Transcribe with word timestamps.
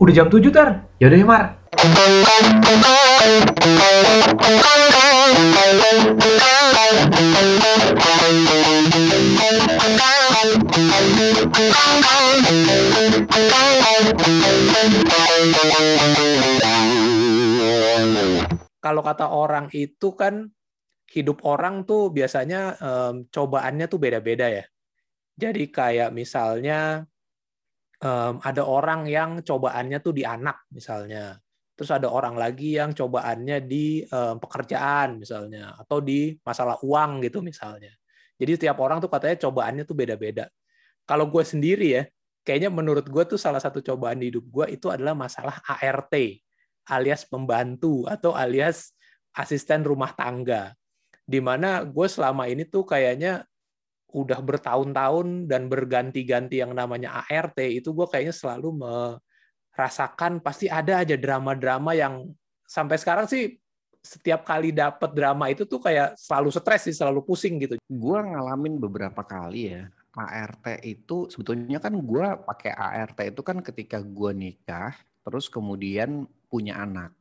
Udah 0.00 0.16
jam 0.16 0.32
7 0.32 0.48
tar. 0.48 0.88
Yaudah 0.96 1.18
ya 1.20 1.26
Mar. 1.28 1.44
Kalau 18.80 19.04
kata 19.04 19.28
orang 19.28 19.68
itu 19.76 20.16
kan 20.16 20.48
hidup 21.12 21.44
orang 21.44 21.84
tuh 21.84 22.08
biasanya 22.08 22.72
um, 22.80 23.28
cobaannya 23.28 23.84
tuh 23.84 24.00
beda-beda 24.00 24.48
ya. 24.48 24.64
Jadi 25.36 25.68
kayak 25.68 26.08
misalnya 26.16 27.04
um, 28.04 28.34
ada 28.40 28.62
orang 28.64 29.06
yang 29.06 29.40
cobaannya 29.44 29.98
tuh 30.00 30.12
di 30.16 30.24
anak 30.24 30.68
misalnya. 30.72 31.36
Terus 31.76 31.96
ada 31.96 32.12
orang 32.12 32.36
lagi 32.36 32.76
yang 32.76 32.92
cobaannya 32.92 33.64
di 33.64 34.04
um, 34.12 34.36
pekerjaan 34.36 35.16
misalnya 35.16 35.80
atau 35.80 36.04
di 36.04 36.36
masalah 36.44 36.76
uang 36.84 37.24
gitu 37.24 37.40
misalnya. 37.40 37.92
Jadi 38.36 38.56
setiap 38.56 38.76
orang 38.84 39.00
tuh 39.00 39.08
katanya 39.08 39.36
cobaannya 39.48 39.84
tuh 39.88 39.96
beda-beda. 39.96 40.48
Kalau 41.08 41.28
gue 41.32 41.40
sendiri 41.40 41.88
ya, 41.96 42.02
kayaknya 42.44 42.68
menurut 42.68 43.08
gue 43.08 43.24
tuh 43.24 43.40
salah 43.40 43.60
satu 43.60 43.80
cobaan 43.80 44.20
di 44.20 44.28
hidup 44.32 44.44
gue 44.48 44.76
itu 44.76 44.92
adalah 44.92 45.16
masalah 45.16 45.60
ART 45.64 46.12
alias 46.88 47.22
pembantu 47.28 48.08
atau 48.08 48.32
alias 48.32 48.92
asisten 49.36 49.84
rumah 49.84 50.12
tangga. 50.16 50.74
Di 51.24 51.38
mana 51.38 51.86
gue 51.86 52.06
selama 52.10 52.50
ini 52.50 52.66
tuh 52.66 52.82
kayaknya 52.82 53.46
udah 54.10 54.40
bertahun-tahun 54.42 55.46
dan 55.46 55.70
berganti-ganti 55.70 56.60
yang 56.60 56.74
namanya 56.74 57.22
ART 57.26 57.58
itu 57.62 57.94
gue 57.94 58.06
kayaknya 58.10 58.34
selalu 58.34 58.74
merasakan 58.76 60.42
pasti 60.42 60.66
ada 60.66 61.02
aja 61.02 61.14
drama-drama 61.14 61.94
yang 61.94 62.28
sampai 62.66 62.96
sekarang 62.98 63.26
sih 63.30 63.58
setiap 64.00 64.48
kali 64.48 64.72
dapet 64.72 65.12
drama 65.12 65.52
itu 65.52 65.68
tuh 65.68 65.76
kayak 65.76 66.16
selalu 66.16 66.48
stres 66.48 66.88
sih, 66.88 66.96
selalu 66.96 67.20
pusing 67.20 67.60
gitu. 67.60 67.76
Gue 67.84 68.16
ngalamin 68.16 68.80
beberapa 68.80 69.20
kali 69.20 69.76
ya 69.76 69.92
ART 70.16 70.82
itu 70.82 71.30
sebetulnya 71.30 71.78
kan 71.78 71.94
gue 71.94 72.26
pakai 72.42 72.72
ART 72.74 73.18
itu 73.22 73.42
kan 73.46 73.62
ketika 73.62 74.02
gue 74.02 74.32
nikah 74.34 74.96
terus 75.22 75.46
kemudian 75.46 76.26
punya 76.50 76.82
anak 76.82 77.14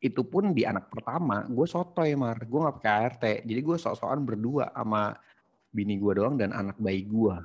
itu 0.00 0.20
pun 0.24 0.52
di 0.52 0.64
anak 0.68 0.92
pertama 0.92 1.44
gue 1.48 1.64
sotoy 1.64 2.12
mar 2.16 2.36
gue 2.36 2.60
nggak 2.60 2.76
pakai 2.80 2.92
ART 2.92 3.24
jadi 3.44 3.60
gue 3.60 3.76
sok-sokan 3.76 4.20
berdua 4.24 4.68
sama 4.72 5.16
bini 5.70 5.96
gue 5.96 6.12
doang 6.18 6.34
dan 6.34 6.50
anak 6.50 6.76
bayi 6.82 7.06
gue. 7.06 7.36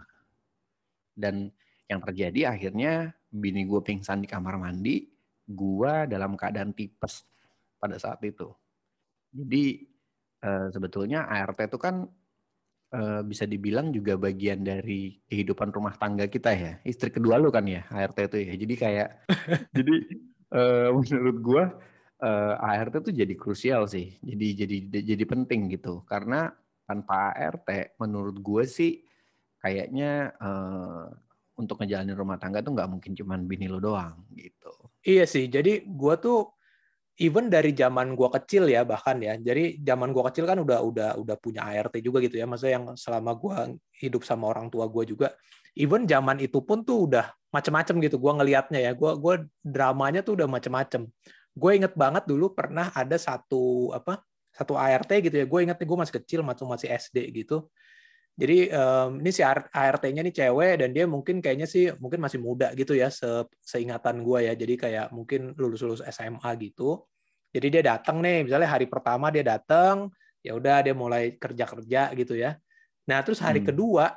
Dan 1.16 1.50
yang 1.86 2.02
terjadi 2.02 2.58
akhirnya 2.58 3.14
bini 3.30 3.64
gue 3.64 3.82
pingsan 3.86 4.26
di 4.26 4.28
kamar 4.28 4.58
mandi, 4.58 5.06
gue 5.46 5.94
dalam 6.10 6.34
keadaan 6.34 6.74
tipes 6.74 7.24
pada 7.78 8.02
saat 8.02 8.20
itu. 8.26 8.50
Jadi 9.30 9.86
uh, 10.42 10.68
sebetulnya 10.74 11.30
ART 11.30 11.62
itu 11.62 11.78
kan 11.78 12.10
uh, 12.96 13.22
bisa 13.22 13.46
dibilang 13.46 13.94
juga 13.94 14.18
bagian 14.18 14.66
dari 14.66 15.22
kehidupan 15.30 15.70
rumah 15.70 15.94
tangga 15.96 16.26
kita 16.26 16.52
ya. 16.56 16.74
Istri 16.82 17.14
kedua 17.14 17.38
lu 17.38 17.54
kan 17.54 17.68
ya 17.70 17.86
ART 17.94 18.18
itu 18.18 18.38
ya. 18.42 18.54
Jadi 18.58 18.76
kayak 18.76 19.10
jadi 19.78 19.96
uh, 20.56 20.90
menurut 20.96 21.38
gue 21.44 21.64
uh, 22.26 22.56
ART 22.58 22.96
itu 23.06 23.12
jadi 23.12 23.34
krusial 23.38 23.86
sih. 23.86 24.18
Jadi 24.24 24.48
jadi 24.66 24.78
jadi 25.14 25.24
penting 25.28 25.70
gitu 25.76 26.02
karena 26.10 26.50
tanpa 26.86 27.34
ART 27.34 27.98
menurut 28.00 28.38
gue 28.40 28.64
sih 28.70 29.02
kayaknya 29.60 30.34
uh, 30.38 31.10
untuk 31.58 31.82
ngejalanin 31.82 32.14
rumah 32.14 32.38
tangga 32.38 32.62
tuh 32.62 32.78
nggak 32.78 32.90
mungkin 32.92 33.12
cuman 33.18 33.50
bini 33.50 33.66
lo 33.66 33.82
doang 33.82 34.28
gitu. 34.38 34.74
Iya 35.06 35.26
sih, 35.26 35.50
jadi 35.50 35.86
gue 35.86 36.16
tuh 36.18 36.50
even 37.22 37.48
dari 37.48 37.72
zaman 37.72 38.18
gue 38.18 38.30
kecil 38.42 38.68
ya 38.68 38.84
bahkan 38.84 39.18
ya, 39.22 39.38
jadi 39.40 39.80
zaman 39.80 40.12
gue 40.12 40.24
kecil 40.34 40.46
kan 40.50 40.60
udah 40.60 40.82
udah 40.84 41.10
udah 41.16 41.36
punya 41.40 41.64
ART 41.64 41.96
juga 42.02 42.20
gitu 42.22 42.38
ya, 42.38 42.46
maksudnya 42.50 42.82
yang 42.82 42.86
selama 43.00 43.32
gue 43.38 43.80
hidup 44.04 44.26
sama 44.28 44.52
orang 44.52 44.68
tua 44.68 44.90
gue 44.92 45.16
juga, 45.16 45.32
even 45.78 46.04
zaman 46.06 46.44
itu 46.44 46.60
pun 46.60 46.84
tuh 46.84 47.08
udah 47.08 47.32
macem-macem 47.54 48.02
gitu 48.04 48.20
gue 48.20 48.32
ngelihatnya 48.36 48.80
ya, 48.84 48.92
gue 48.92 49.12
gue 49.16 49.36
dramanya 49.64 50.22
tuh 50.26 50.36
udah 50.42 50.48
macem-macem. 50.50 51.08
Gue 51.56 51.72
inget 51.80 51.96
banget 51.96 52.28
dulu 52.28 52.52
pernah 52.52 52.92
ada 52.92 53.16
satu 53.16 53.96
apa 53.96 54.20
satu 54.56 54.80
ART 54.80 55.12
gitu 55.12 55.36
ya. 55.36 55.46
Gue 55.46 55.68
inget 55.68 55.76
nih 55.76 55.88
gue 55.88 55.98
masih 56.00 56.16
kecil, 56.24 56.40
masih 56.42 56.64
masih 56.64 56.88
SD 56.96 57.18
gitu. 57.44 57.68
Jadi 58.36 58.68
um, 58.76 59.24
ini 59.24 59.32
si 59.32 59.40
ART-nya 59.48 60.20
nih 60.20 60.36
cewek 60.36 60.74
dan 60.84 60.90
dia 60.92 61.08
mungkin 61.08 61.40
kayaknya 61.40 61.64
sih 61.64 61.88
mungkin 62.04 62.20
masih 62.20 62.44
muda 62.44 62.76
gitu 62.76 62.92
ya 62.92 63.08
se 63.08 63.48
seingatan 63.64 64.24
gue 64.24 64.52
ya. 64.52 64.54
Jadi 64.56 64.76
kayak 64.76 65.08
mungkin 65.16 65.56
lulus-lulus 65.56 66.04
SMA 66.12 66.52
gitu. 66.60 67.08
Jadi 67.56 67.80
dia 67.80 67.96
datang 67.96 68.20
nih, 68.20 68.44
misalnya 68.44 68.68
hari 68.68 68.92
pertama 68.92 69.32
dia 69.32 69.40
datang, 69.40 70.12
ya 70.44 70.52
udah 70.52 70.84
dia 70.84 70.92
mulai 70.92 71.40
kerja-kerja 71.40 72.12
gitu 72.12 72.36
ya. 72.36 72.60
Nah 73.08 73.24
terus 73.24 73.40
hari 73.40 73.64
hmm. 73.64 73.72
kedua 73.72 74.12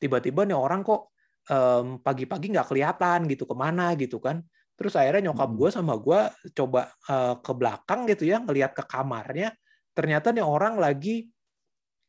tiba-tiba 0.00 0.48
nih 0.48 0.56
orang 0.56 0.80
kok 0.80 1.12
um, 1.52 2.00
pagi-pagi 2.00 2.56
nggak 2.56 2.72
kelihatan 2.72 3.28
gitu 3.28 3.44
ke 3.44 3.52
mana 3.52 3.92
gitu 4.00 4.16
kan. 4.16 4.40
Terus 4.80 4.96
akhirnya 4.96 5.28
nyokap 5.28 5.52
hmm. 5.52 5.58
gue 5.60 5.68
sama 5.68 5.94
gue 6.00 6.20
coba 6.56 6.88
uh, 7.12 7.36
ke 7.36 7.52
belakang 7.52 8.08
gitu 8.08 8.24
ya, 8.24 8.40
ngelihat 8.40 8.72
ke 8.72 8.80
kamarnya 8.88 9.52
ternyata 9.98 10.30
nih 10.30 10.46
orang 10.46 10.78
lagi 10.78 11.26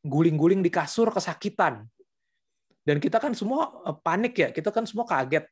guling-guling 0.05 0.61
di 0.61 0.69
kasur 0.69 1.09
kesakitan. 1.09 1.89
Dan 2.85 3.01
kita 3.01 3.17
kan 3.17 3.33
semua 3.33 3.73
eh, 3.89 3.97
panik 3.97 4.37
ya, 4.37 4.49
kita 4.53 4.69
kan 4.69 4.85
semua 4.85 5.09
kaget. 5.09 5.49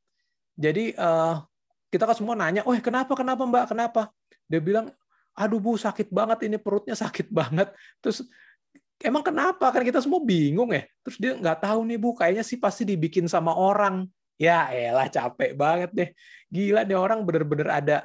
Jadi 0.58 0.94
uh, 0.98 1.42
kita 1.90 2.06
kan 2.06 2.18
semua 2.18 2.34
nanya, 2.38 2.62
oh 2.66 2.74
kenapa, 2.78 3.14
kenapa 3.18 3.42
mbak, 3.46 3.66
kenapa? 3.74 4.02
Dia 4.50 4.58
bilang, 4.62 4.90
aduh 5.38 5.62
bu 5.62 5.78
sakit 5.78 6.10
banget 6.10 6.50
ini 6.50 6.58
perutnya 6.58 6.98
sakit 6.98 7.30
banget. 7.30 7.74
Terus 8.02 8.26
emang 9.02 9.22
kenapa? 9.22 9.70
Kan 9.70 9.86
kita 9.86 10.02
semua 10.02 10.22
bingung 10.22 10.74
ya. 10.74 10.86
Terus 11.06 11.18
dia 11.22 11.32
nggak 11.38 11.62
tahu 11.62 11.86
nih 11.90 11.98
bu, 12.02 12.18
kayaknya 12.18 12.42
sih 12.46 12.58
pasti 12.58 12.86
dibikin 12.86 13.30
sama 13.30 13.54
orang. 13.54 14.10
Ya 14.38 14.70
elah 14.70 15.10
capek 15.10 15.54
banget 15.58 15.90
deh. 15.94 16.10
Gila 16.50 16.86
nih 16.86 16.98
orang 16.98 17.22
bener-bener 17.22 17.70
ada 17.70 17.98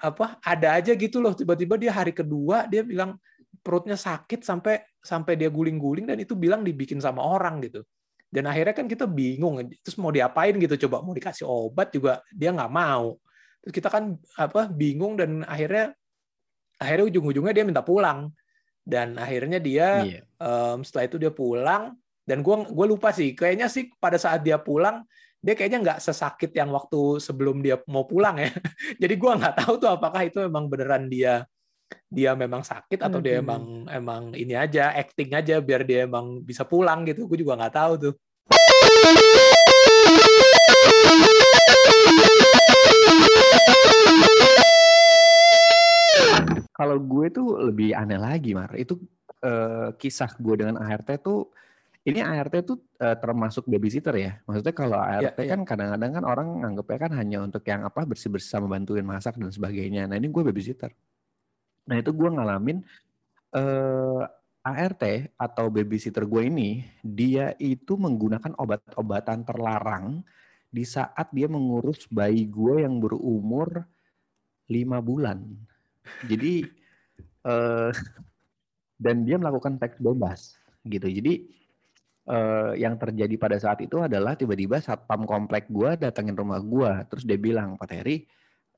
apa 0.00 0.40
ada 0.40 0.80
aja 0.80 0.96
gitu 0.96 1.20
loh 1.20 1.36
tiba-tiba 1.36 1.76
dia 1.76 1.92
hari 1.92 2.16
kedua 2.16 2.64
dia 2.64 2.80
bilang 2.80 3.20
perutnya 3.60 3.96
sakit 3.96 4.40
sampai 4.40 4.80
sampai 5.00 5.36
dia 5.36 5.52
guling-guling 5.52 6.08
dan 6.08 6.16
itu 6.20 6.36
bilang 6.36 6.64
dibikin 6.64 7.00
sama 7.00 7.20
orang 7.24 7.60
gitu. 7.64 7.84
Dan 8.30 8.46
akhirnya 8.46 8.74
kan 8.76 8.86
kita 8.86 9.10
bingung, 9.10 9.58
terus 9.82 9.98
mau 9.98 10.14
diapain 10.14 10.54
gitu, 10.54 10.86
coba 10.86 11.02
mau 11.02 11.10
dikasih 11.10 11.42
obat 11.44 11.90
juga 11.90 12.22
dia 12.30 12.54
nggak 12.54 12.70
mau. 12.70 13.18
Terus 13.60 13.74
kita 13.74 13.88
kan 13.90 14.14
apa 14.38 14.70
bingung 14.70 15.18
dan 15.18 15.42
akhirnya 15.44 15.92
akhirnya 16.78 17.04
ujung-ujungnya 17.10 17.52
dia 17.52 17.64
minta 17.66 17.82
pulang. 17.82 18.30
Dan 18.80 19.20
akhirnya 19.20 19.60
dia 19.60 20.02
yeah. 20.02 20.22
um, 20.40 20.80
setelah 20.80 21.04
itu 21.10 21.16
dia 21.20 21.30
pulang 21.30 21.94
dan 22.24 22.40
gue 22.40 22.54
gue 22.70 22.86
lupa 22.86 23.10
sih, 23.10 23.34
kayaknya 23.34 23.66
sih 23.66 23.90
pada 23.98 24.16
saat 24.16 24.46
dia 24.46 24.56
pulang 24.56 25.04
dia 25.40 25.56
kayaknya 25.56 25.80
nggak 25.80 26.00
sesakit 26.04 26.52
yang 26.52 26.68
waktu 26.68 27.16
sebelum 27.16 27.64
dia 27.64 27.80
mau 27.88 28.04
pulang 28.04 28.38
ya. 28.38 28.52
Jadi 29.02 29.14
gue 29.16 29.32
nggak 29.40 29.64
tahu 29.64 29.80
tuh 29.80 29.90
apakah 29.90 30.22
itu 30.28 30.38
memang 30.44 30.68
beneran 30.68 31.08
dia 31.08 31.48
dia 32.10 32.34
memang 32.34 32.66
sakit 32.66 32.98
atau 33.06 33.22
dia 33.22 33.38
hmm. 33.38 33.44
emang 33.46 33.62
emang 33.86 34.22
ini 34.34 34.58
aja 34.58 34.90
acting 34.98 35.30
aja 35.30 35.62
biar 35.62 35.86
dia 35.86 36.10
emang 36.10 36.42
bisa 36.42 36.66
pulang 36.66 37.06
gitu. 37.06 37.30
Gue 37.30 37.38
juga 37.38 37.54
nggak 37.54 37.74
tahu 37.74 37.92
tuh. 38.10 38.14
Kalau 46.74 46.96
gue 46.98 47.26
tuh 47.30 47.48
lebih 47.70 47.94
aneh 47.94 48.18
lagi 48.18 48.58
mar. 48.58 48.74
Itu 48.74 48.98
uh, 49.46 49.94
kisah 49.94 50.34
gue 50.34 50.54
dengan 50.66 50.82
ART 50.82 51.22
tuh 51.22 51.52
ini 52.08 52.24
ART 52.24 52.64
tuh 52.64 52.80
uh, 52.98 53.14
termasuk 53.20 53.68
babysitter 53.68 54.16
ya. 54.16 54.32
Maksudnya 54.48 54.74
kalau 54.74 54.98
ART 54.98 55.36
ya, 55.38 55.46
ya. 55.46 55.52
kan 55.54 55.62
kadang-kadang 55.62 56.10
kan 56.16 56.24
orang 56.24 56.48
anggapnya 56.64 56.98
kan 57.06 57.12
hanya 57.14 57.38
untuk 57.44 57.62
yang 57.68 57.84
apa 57.84 58.02
bersih-bersih 58.02 58.50
sama 58.50 58.66
bantuin 58.66 59.04
masak 59.04 59.36
dan 59.36 59.52
sebagainya. 59.52 60.08
Nah 60.08 60.16
ini 60.16 60.32
gue 60.32 60.42
babysitter 60.42 60.90
Nah 61.90 61.98
itu 61.98 62.14
gue 62.14 62.30
ngalamin 62.30 62.78
uh, 63.58 64.22
eh, 64.22 64.24
ART 64.62 65.02
atau 65.34 65.66
babysitter 65.66 66.22
gue 66.22 66.46
ini, 66.46 66.86
dia 67.02 67.58
itu 67.58 67.98
menggunakan 67.98 68.54
obat-obatan 68.54 69.42
terlarang 69.42 70.22
di 70.70 70.86
saat 70.86 71.26
dia 71.34 71.50
mengurus 71.50 72.06
bayi 72.06 72.46
gue 72.46 72.86
yang 72.86 73.02
berumur 73.02 73.82
lima 74.70 75.02
bulan. 75.02 75.42
Jadi 76.30 76.62
uh, 77.42 77.90
dan 78.94 79.26
dia 79.26 79.34
melakukan 79.34 79.82
teks 79.82 79.98
bebas 79.98 80.54
gitu. 80.86 81.10
Jadi 81.10 81.50
uh, 82.30 82.72
yang 82.78 82.94
terjadi 82.94 83.34
pada 83.34 83.56
saat 83.58 83.82
itu 83.82 83.98
adalah 83.98 84.38
tiba-tiba 84.38 84.78
satpam 84.78 85.26
komplek 85.26 85.66
gue 85.66 85.98
datengin 85.98 86.38
rumah 86.38 86.62
gue, 86.62 86.90
terus 87.10 87.26
dia 87.26 87.40
bilang 87.40 87.74
Pak 87.74 87.90
Heri, 87.90 88.28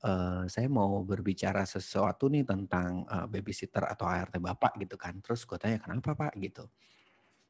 uh, 0.03 0.43
saya 0.51 0.67
mau 0.67 1.01
berbicara 1.01 1.63
sesuatu 1.63 2.27
nih 2.27 2.43
tentang 2.43 3.07
uh, 3.07 3.25
babysitter 3.25 3.87
atau 3.87 4.05
ART 4.05 4.35
bapak 4.37 4.77
gitu 4.83 4.99
kan. 4.99 5.17
Terus 5.23 5.47
gue 5.47 5.57
tanya 5.57 5.79
kenapa 5.79 6.13
pak 6.13 6.35
gitu. 6.37 6.67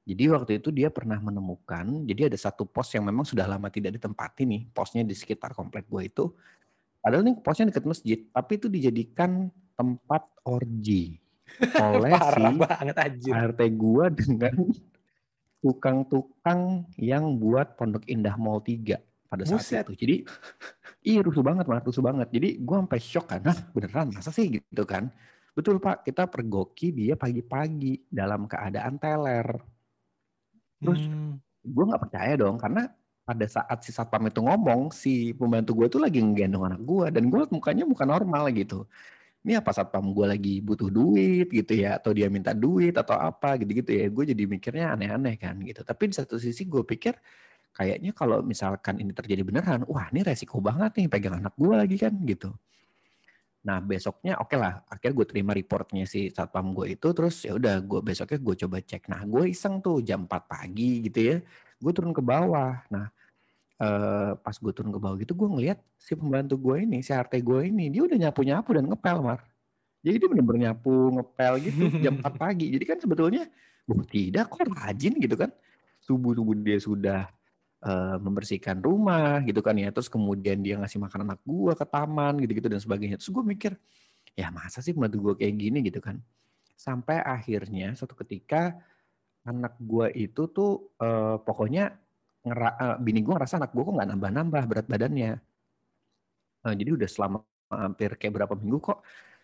Jadi 0.04 0.24
waktu 0.28 0.52
itu 0.60 0.68
dia 0.76 0.92
pernah 0.92 1.16
menemukan, 1.16 2.04
jadi 2.04 2.28
ada 2.28 2.36
satu 2.36 2.68
pos 2.68 2.92
yang 2.92 3.08
memang 3.08 3.24
sudah 3.24 3.48
lama 3.48 3.72
tidak 3.72 3.96
ditempati 3.96 4.44
nih, 4.44 4.62
posnya 4.76 5.00
di 5.08 5.16
sekitar 5.16 5.56
komplek 5.56 5.88
gue 5.88 6.12
itu. 6.12 6.26
Padahal 7.00 7.24
nih 7.24 7.40
posnya 7.40 7.72
deket 7.72 7.88
masjid, 7.88 8.20
tapi 8.36 8.60
itu 8.60 8.68
dijadikan 8.68 9.48
tempat 9.80 10.28
orgi 10.44 11.24
oleh 11.88 12.12
Parah 12.20 12.52
si 12.52 12.60
banget 12.60 12.96
anjir. 13.00 13.32
ART 13.32 13.62
gua 13.80 14.12
dengan 14.12 14.56
tukang-tukang 15.64 16.84
yang 17.00 17.40
buat 17.40 17.80
Pondok 17.80 18.04
Indah 18.12 18.36
Mall 18.36 18.60
3 18.60 19.13
pada 19.34 19.44
saat 19.50 19.66
Buset. 19.66 19.84
itu. 19.90 19.94
Jadi 19.98 20.16
iya 21.10 21.26
rusuh 21.26 21.42
banget, 21.42 21.66
Mas, 21.66 21.82
rusuh 21.82 22.06
banget. 22.06 22.30
Jadi 22.30 22.62
gua 22.62 22.86
sampai 22.86 23.02
shock 23.02 23.26
kan, 23.26 23.42
nah 23.42 23.58
beneran 23.74 24.14
masa 24.14 24.30
sih 24.30 24.62
gitu 24.62 24.86
kan. 24.86 25.10
Betul 25.58 25.82
Pak, 25.82 26.06
kita 26.06 26.30
pergoki 26.30 26.94
dia 26.94 27.18
pagi-pagi 27.18 28.06
dalam 28.10 28.46
keadaan 28.46 29.02
teler. 29.02 29.48
Terus 30.78 31.02
Hmm. 31.02 31.40
gue 31.64 31.84
nggak 31.88 32.04
percaya 32.10 32.34
dong 32.36 32.60
karena 32.60 32.92
pada 33.24 33.48
saat 33.48 33.80
si 33.88 33.96
satpam 33.96 34.28
itu 34.28 34.44
ngomong 34.44 34.92
si 34.92 35.32
pembantu 35.32 35.72
gue 35.80 35.88
tuh 35.96 36.02
lagi 36.04 36.20
ngegendong 36.20 36.68
anak 36.68 36.82
gue 36.84 37.08
dan 37.08 37.24
gue 37.32 37.40
mukanya 37.56 37.88
muka 37.88 38.04
normal 38.04 38.52
gitu 38.52 38.84
ini 39.48 39.56
apa 39.56 39.72
satpam 39.72 40.12
gue 40.12 40.28
lagi 40.28 40.56
butuh 40.60 40.92
duit 40.92 41.48
gitu 41.48 41.72
ya 41.72 42.04
atau 42.04 42.12
dia 42.12 42.28
minta 42.28 42.52
duit 42.52 42.92
atau 42.92 43.16
apa 43.16 43.56
gitu-gitu 43.64 43.96
ya 43.96 44.12
gue 44.12 44.24
jadi 44.36 44.44
mikirnya 44.44 44.86
aneh-aneh 45.00 45.40
kan 45.40 45.56
gitu 45.64 45.88
tapi 45.88 46.12
di 46.12 46.16
satu 46.20 46.36
sisi 46.36 46.68
gue 46.68 46.84
pikir 46.84 47.16
kayaknya 47.74 48.14
kalau 48.14 48.46
misalkan 48.46 49.02
ini 49.02 49.12
terjadi 49.12 49.42
beneran 49.42 49.82
wah 49.90 50.08
ini 50.14 50.22
resiko 50.22 50.62
banget 50.62 50.94
nih 51.02 51.08
pegang 51.10 51.42
anak 51.42 51.58
gue 51.58 51.74
lagi 51.74 51.98
kan 51.98 52.14
gitu. 52.24 52.54
Nah 53.66 53.82
besoknya 53.82 54.38
oke 54.38 54.54
lah 54.54 54.86
akhirnya 54.86 55.14
gue 55.18 55.26
terima 55.28 55.52
reportnya 55.58 56.06
si 56.06 56.30
satpam 56.30 56.72
gue 56.78 56.94
itu 56.94 57.08
terus 57.18 57.42
ya 57.42 57.58
udah 57.58 57.82
gue 57.82 58.00
besoknya 58.06 58.38
gue 58.38 58.56
coba 58.66 58.78
cek. 58.78 59.04
Nah 59.10 59.22
gue 59.26 59.44
iseng 59.50 59.82
tuh 59.82 60.06
jam 60.06 60.30
4 60.30 60.46
pagi 60.46 61.10
gitu 61.10 61.20
ya 61.20 61.38
gue 61.82 61.92
turun 61.92 62.14
ke 62.14 62.22
bawah. 62.22 62.86
Nah 62.94 63.10
eh, 63.82 64.32
pas 64.38 64.56
gue 64.56 64.72
turun 64.72 64.94
ke 64.94 65.00
bawah 65.02 65.18
gitu 65.18 65.34
gue 65.34 65.50
ngeliat 65.50 65.82
si 65.98 66.14
pembantu 66.14 66.62
gue 66.62 66.86
ini 66.86 67.02
si 67.02 67.10
RT 67.10 67.42
gue 67.42 67.60
ini 67.74 67.90
dia 67.90 68.06
udah 68.06 68.18
nyapu 68.30 68.46
nyapu 68.46 68.70
dan 68.78 68.86
ngepel 68.86 69.18
mar. 69.26 69.42
Jadi 70.04 70.16
dia 70.20 70.30
bener-bener 70.30 70.62
nyapu 70.70 70.94
ngepel 71.16 71.54
gitu 71.66 71.84
jam 72.06 72.22
4 72.22 72.38
pagi. 72.38 72.70
Jadi 72.70 72.86
kan 72.86 72.98
sebetulnya 73.02 73.50
tidak 74.14 74.46
kok 74.54 74.62
rajin 74.70 75.18
gitu 75.18 75.34
kan? 75.34 75.50
Subuh 76.04 76.36
subuh 76.38 76.54
dia 76.60 76.78
sudah 76.78 77.32
eh, 77.84 78.18
membersihkan 78.18 78.80
rumah 78.80 79.44
gitu 79.44 79.60
kan 79.60 79.76
ya. 79.76 79.92
Terus 79.92 80.08
kemudian 80.08 80.64
dia 80.64 80.80
ngasih 80.80 81.00
makan 81.04 81.20
anak 81.28 81.40
gue 81.44 81.74
ke 81.76 81.86
taman 81.86 82.34
gitu-gitu 82.42 82.68
dan 82.72 82.80
sebagainya. 82.82 83.16
Terus 83.20 83.32
gue 83.36 83.44
mikir 83.44 83.72
ya 84.34 84.50
masa 84.50 84.80
sih 84.82 84.96
pembantu 84.96 85.32
gue 85.32 85.34
kayak 85.46 85.56
gini? 85.60 85.80
Gitu 85.86 86.00
kan. 86.00 86.18
Sampai 86.74 87.20
akhirnya 87.22 87.94
suatu 87.94 88.16
ketika 88.18 88.76
anak 89.44 89.76
gue 89.78 90.08
itu 90.16 90.48
tuh 90.50 90.96
eh, 90.98 91.36
pokoknya 91.44 91.92
ngera, 92.44 92.70
eh, 92.80 92.98
bini 93.04 93.20
gue 93.24 93.34
ngerasa 93.36 93.60
anak 93.60 93.72
gue 93.76 93.84
kok 93.84 93.94
nggak 93.96 94.10
nambah-nambah 94.16 94.64
berat 94.68 94.88
badannya. 94.88 95.32
Eh, 96.64 96.74
jadi 96.80 96.90
udah 96.96 97.10
selama 97.12 97.38
hampir 97.74 98.16
kayak 98.16 98.34
berapa 98.44 98.54
minggu 98.56 98.80
kok 98.80 99.00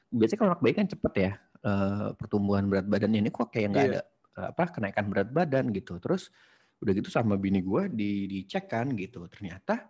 biasanya 0.09 0.39
kalau 0.41 0.51
anak 0.53 0.61
bayi 0.65 0.73
kan 0.77 0.87
cepet 0.89 1.13
ya 1.17 1.31
eh, 1.65 2.07
pertumbuhan 2.15 2.65
berat 2.71 2.87
badannya. 2.87 3.19
Ini 3.23 3.29
kok 3.31 3.51
kayak 3.51 3.67
nggak 3.75 3.85
Iya. 3.85 3.93
ada 3.99 4.01
apa 4.39 4.71
kenaikan 4.71 5.11
berat 5.11 5.29
badan 5.35 5.67
gitu. 5.75 5.99
Terus 5.99 6.31
udah 6.79 6.93
gitu 6.95 7.11
sama 7.11 7.35
bini 7.35 7.59
gue 7.59 7.91
di 7.91 8.25
dicek 8.25 8.71
kan 8.71 8.91
gitu. 8.95 9.27
Ternyata 9.27 9.87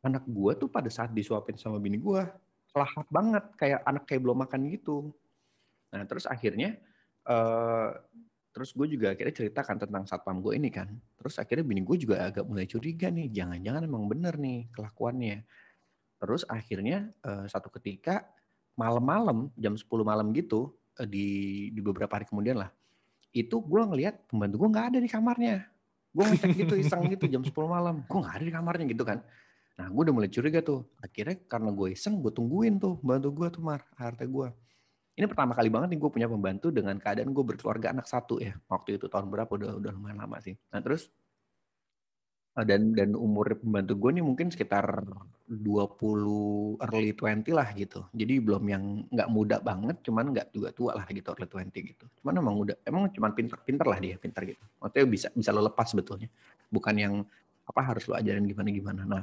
anak 0.00 0.24
gue 0.24 0.52
tuh 0.56 0.68
pada 0.72 0.88
saat 0.88 1.12
disuapin 1.12 1.60
sama 1.60 1.76
bini 1.76 2.00
gue 2.00 2.22
lahap 2.70 3.06
banget 3.10 3.44
kayak 3.58 3.80
anak 3.84 4.04
kayak 4.08 4.20
belum 4.24 4.38
makan 4.46 4.60
gitu. 4.72 5.12
Nah 5.92 6.02
terus 6.08 6.24
akhirnya 6.24 6.80
eh 7.28 7.90
terus 8.50 8.74
gue 8.74 8.86
juga 8.90 9.14
akhirnya 9.14 9.34
ceritakan 9.36 9.76
tentang 9.86 10.04
satpam 10.08 10.40
gue 10.40 10.56
ini 10.56 10.72
kan. 10.72 10.88
Terus 11.20 11.36
akhirnya 11.38 11.64
bini 11.66 11.84
gue 11.84 11.96
juga 12.00 12.24
agak 12.26 12.44
mulai 12.48 12.66
curiga 12.66 13.12
nih 13.12 13.28
jangan-jangan 13.30 13.82
emang 13.84 14.04
bener 14.08 14.34
nih 14.40 14.72
kelakuannya. 14.72 15.44
Terus 16.20 16.42
akhirnya 16.48 17.12
eh, 17.24 17.46
satu 17.46 17.68
ketika 17.76 18.24
malam-malam 18.80 19.52
jam 19.60 19.76
10 19.76 19.84
malam 20.00 20.32
gitu 20.32 20.72
eh, 20.96 21.04
di 21.04 21.28
di 21.74 21.80
beberapa 21.84 22.16
hari 22.16 22.24
kemudian 22.24 22.56
lah 22.56 22.72
itu 23.30 23.62
gue 23.62 23.82
ngelihat 23.86 24.26
pembantu 24.26 24.66
gue 24.66 24.68
nggak 24.74 24.86
ada 24.94 24.98
di 24.98 25.08
kamarnya 25.10 25.56
gue 26.10 26.24
ngecek 26.26 26.50
gitu 26.66 26.74
iseng 26.74 27.06
gitu 27.06 27.24
jam 27.30 27.42
10 27.42 27.54
malam. 27.66 28.02
Gue 28.04 28.18
nggak 28.22 28.34
ada 28.40 28.44
di 28.44 28.52
kamarnya 28.54 28.86
gitu 28.90 29.04
kan? 29.06 29.22
Nah 29.78 29.86
gue 29.88 30.02
udah 30.06 30.14
mulai 30.14 30.30
curiga 30.30 30.60
tuh. 30.60 30.90
Akhirnya 30.98 31.36
karena 31.46 31.70
gue 31.70 31.88
iseng 31.94 32.18
gue 32.20 32.32
tungguin 32.34 32.82
tuh 32.82 32.98
pembantu 32.98 33.28
gue 33.30 33.46
tuh 33.54 33.62
mar 33.62 33.80
harta 33.96 34.26
gue 34.26 34.48
ini 35.20 35.28
pertama 35.28 35.52
kali 35.52 35.68
banget 35.68 35.92
nih 35.92 36.00
gue 36.00 36.10
punya 36.16 36.28
pembantu 36.32 36.72
dengan 36.72 36.96
keadaan 36.96 37.36
gue 37.36 37.44
berkeluarga 37.44 37.92
anak 37.92 38.08
satu 38.08 38.40
ya. 38.40 38.56
Waktu 38.72 38.96
itu 38.96 39.04
tahun 39.04 39.28
berapa? 39.28 39.52
Udah 39.52 39.76
udah 39.76 39.90
lumayan 39.92 40.16
lama 40.16 40.40
sih. 40.40 40.56
Nah 40.72 40.80
terus 40.80 41.12
dan 42.54 42.92
dan 42.92 43.14
umur 43.14 43.54
pembantu 43.56 43.94
gue 43.94 44.10
nih 44.18 44.24
mungkin 44.26 44.50
sekitar 44.50 45.06
20 45.46 46.78
early 46.82 47.12
20 47.14 47.54
lah 47.54 47.68
gitu. 47.74 48.06
Jadi 48.10 48.34
belum 48.42 48.64
yang 48.66 48.84
nggak 49.10 49.28
muda 49.30 49.56
banget 49.62 50.02
cuman 50.02 50.34
nggak 50.34 50.50
juga 50.54 50.68
tua 50.74 50.92
lah 50.98 51.06
gitu 51.10 51.30
early 51.30 51.46
20 51.46 51.90
gitu. 51.94 52.04
Cuman 52.22 52.34
emang 52.42 52.56
udah 52.66 52.76
emang 52.86 53.02
cuman 53.14 53.30
pinter-pinter 53.34 53.86
lah 53.86 53.98
dia 54.02 54.18
pinter 54.18 54.42
gitu. 54.50 54.64
Maksudnya 54.82 55.06
bisa 55.06 55.28
bisa 55.34 55.50
lo 55.54 55.62
lepas 55.62 55.86
sebetulnya. 55.90 56.26
Bukan 56.70 56.94
yang 56.98 57.14
apa 57.70 57.80
harus 57.86 58.04
lo 58.10 58.18
ajarin 58.18 58.42
gimana 58.50 58.68
gimana 58.74 59.02
nah 59.06 59.22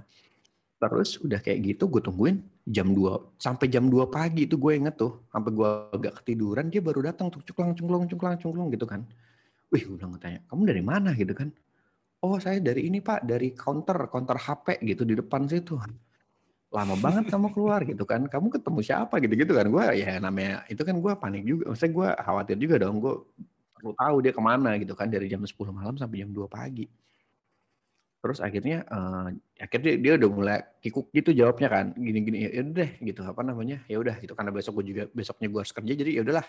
terus 0.77 1.17
udah 1.19 1.41
kayak 1.41 1.73
gitu 1.73 1.89
gue 1.89 1.99
tungguin 1.99 2.37
jam 2.69 2.93
2 2.93 3.35
sampai 3.41 3.67
jam 3.67 3.89
2 3.89 4.07
pagi 4.07 4.45
itu 4.45 4.55
gue 4.55 4.77
inget 4.77 4.95
tuh 4.95 5.25
sampai 5.33 5.51
gue 5.51 5.69
agak 5.91 6.21
ketiduran 6.21 6.69
dia 6.69 6.79
baru 6.79 7.01
datang 7.11 7.33
tuh 7.33 7.41
cungklang 7.43 7.73
cungklung 7.75 8.05
cungklang 8.05 8.37
cungklung 8.37 8.69
gitu 8.69 8.85
kan. 8.85 9.01
Wih 9.73 9.83
gue 9.83 9.97
bilang 9.99 10.15
tanya 10.21 10.39
kamu 10.47 10.63
dari 10.69 10.83
mana? 10.85 11.11
gitu 11.17 11.33
kan 11.33 11.49
oh 12.25 12.37
saya 12.41 12.57
dari 12.57 12.89
ini 12.89 12.99
pak 13.03 13.25
dari 13.25 13.53
counter 13.53 14.09
counter 14.09 14.37
HP 14.37 14.81
gitu 14.81 15.03
di 15.05 15.13
depan 15.17 15.45
situ. 15.45 15.77
Lama 16.67 16.95
banget 16.99 17.31
kamu 17.31 17.47
keluar 17.55 17.79
gitu 17.87 18.03
kan. 18.03 18.27
Kamu 18.27 18.51
ketemu 18.51 18.79
siapa 18.83 19.21
gitu 19.23 19.33
gitu 19.37 19.53
kan. 19.55 19.65
Gue 19.71 19.85
ya 19.95 20.19
namanya 20.19 20.65
itu 20.67 20.81
kan 20.83 20.95
gue 20.97 21.13
panik 21.15 21.43
juga. 21.47 21.63
Maksudnya 21.71 21.91
gue 21.93 22.09
khawatir 22.25 22.57
juga 22.59 22.75
dong. 22.81 22.95
Gue 22.99 23.15
perlu 23.77 23.93
tahu 23.93 24.15
dia 24.25 24.33
ke 24.33 24.41
mana 24.41 24.75
gitu 24.81 24.93
kan 24.97 25.07
dari 25.07 25.29
jam 25.29 25.45
10 25.45 25.53
malam 25.71 25.95
sampai 25.95 26.25
jam 26.25 26.29
2 26.33 26.49
pagi. 26.49 26.85
Terus 28.17 28.41
akhirnya 28.43 28.83
eh, 28.83 29.27
akhirnya 29.63 29.93
dia, 29.95 30.11
udah 30.19 30.29
mulai 30.33 30.59
kikuk 30.83 31.07
gitu 31.15 31.31
jawabnya 31.31 31.69
kan. 31.71 31.85
Gini-gini 31.95 32.51
ya 32.51 32.61
udah 32.65 32.89
gitu. 32.99 33.21
Apa 33.23 33.41
namanya? 33.47 33.85
Ya 33.87 34.01
udah 34.01 34.15
gitu. 34.19 34.33
Karena 34.35 34.51
besok 34.51 34.81
gue 34.81 34.85
juga 34.91 35.03
besoknya 35.13 35.47
gue 35.47 35.59
harus 35.63 35.71
kerja 35.71 35.93
jadi 35.95 36.11
ya 36.19 36.21
udahlah 36.25 36.47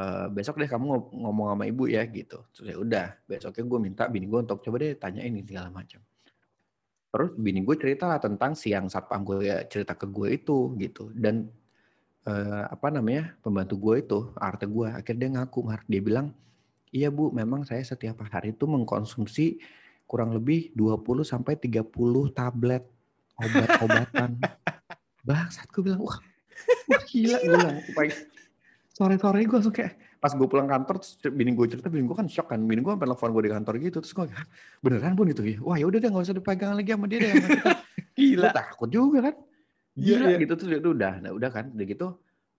Eh, 0.00 0.26
besok 0.32 0.56
deh 0.56 0.70
kamu 0.70 0.84
ngom- 0.86 1.12
ngomong 1.12 1.46
sama 1.52 1.64
ibu 1.68 1.84
ya 1.84 2.08
gitu. 2.08 2.40
Terus 2.56 2.66
ya 2.72 2.76
udah 2.80 3.06
besoknya 3.28 3.64
gue 3.68 3.78
minta 3.82 4.04
bini 4.08 4.24
gue 4.24 4.40
untuk 4.40 4.64
coba 4.64 4.76
deh 4.80 4.96
tanya 4.96 5.20
ini 5.20 5.44
segala 5.44 5.68
macam. 5.68 6.00
Terus 7.10 7.30
bini 7.36 7.60
gue 7.60 7.76
cerita 7.76 8.08
lah 8.08 8.16
tentang 8.22 8.56
siang 8.56 8.88
satpam 8.88 9.20
gue 9.26 9.44
ya 9.44 9.60
cerita 9.68 9.92
ke 9.98 10.08
gue 10.08 10.40
itu 10.40 10.72
gitu. 10.80 11.12
Dan 11.12 11.52
eh, 12.24 12.64
apa 12.64 12.88
namanya 12.88 13.36
pembantu 13.44 13.76
gue 13.76 13.94
itu 14.00 14.18
arte 14.40 14.64
gue 14.64 14.88
akhirnya 14.88 15.20
dia 15.20 15.30
ngaku 15.36 15.58
Mar. 15.68 15.80
Dia 15.84 16.00
bilang 16.00 16.26
iya 16.94 17.12
bu 17.12 17.28
memang 17.34 17.68
saya 17.68 17.84
setiap 17.84 18.24
hari 18.24 18.56
itu 18.56 18.64
mengkonsumsi 18.64 19.60
kurang 20.08 20.32
lebih 20.32 20.72
20 20.72 21.28
sampai 21.28 21.60
30 21.60 21.92
tablet 22.32 22.88
obat-obatan. 23.36 24.40
Bangsat 25.28 25.68
gue 25.68 25.82
bilang 25.84 26.00
wah 26.00 26.16
wah 26.88 27.02
gila 27.04 27.36
gue 27.36 27.52
bilang. 27.52 27.76
supaya 27.84 28.10
sore-sore 29.00 29.40
gue 29.48 29.56
langsung 29.56 29.72
kayak 29.72 29.96
pas 30.20 30.28
gue 30.36 30.44
pulang 30.44 30.68
kantor 30.68 31.00
terus 31.00 31.16
bini 31.32 31.56
gue 31.56 31.66
cerita 31.72 31.88
bini 31.88 32.04
gue 32.04 32.12
kan 32.12 32.28
shock 32.28 32.52
kan. 32.52 32.60
Bini 32.60 32.84
gue 32.84 32.92
sampai 32.92 33.08
telepon 33.08 33.28
gue 33.32 33.42
di 33.48 33.52
kantor 33.56 33.74
gitu 33.80 33.96
terus 34.04 34.12
gue 34.12 34.28
"Hah, 34.28 34.44
beneran 34.84 35.16
pun 35.16 35.24
gitu 35.32 35.40
ya 35.48 35.56
wah 35.64 35.80
ya 35.80 35.88
udah 35.88 35.96
deh 35.96 36.08
nggak 36.12 36.24
usah 36.28 36.36
dipegang 36.36 36.76
lagi 36.76 36.92
sama 36.92 37.06
dia 37.08 37.18
deh 37.24 37.30
sama 37.32 37.48
kita. 37.48 37.72
Gila. 38.20 38.44
gue 38.44 38.52
takut 38.52 38.88
juga 38.92 39.18
kan. 39.32 39.34
Iya, 39.96 40.16
gila. 40.20 40.28
iya. 40.28 40.36
gitu 40.44 40.52
terus 40.60 40.70
itu 40.76 40.90
udah 40.92 41.12
nah 41.24 41.30
udah 41.32 41.50
kan 41.50 41.64
udah 41.72 41.86
gitu 41.88 42.06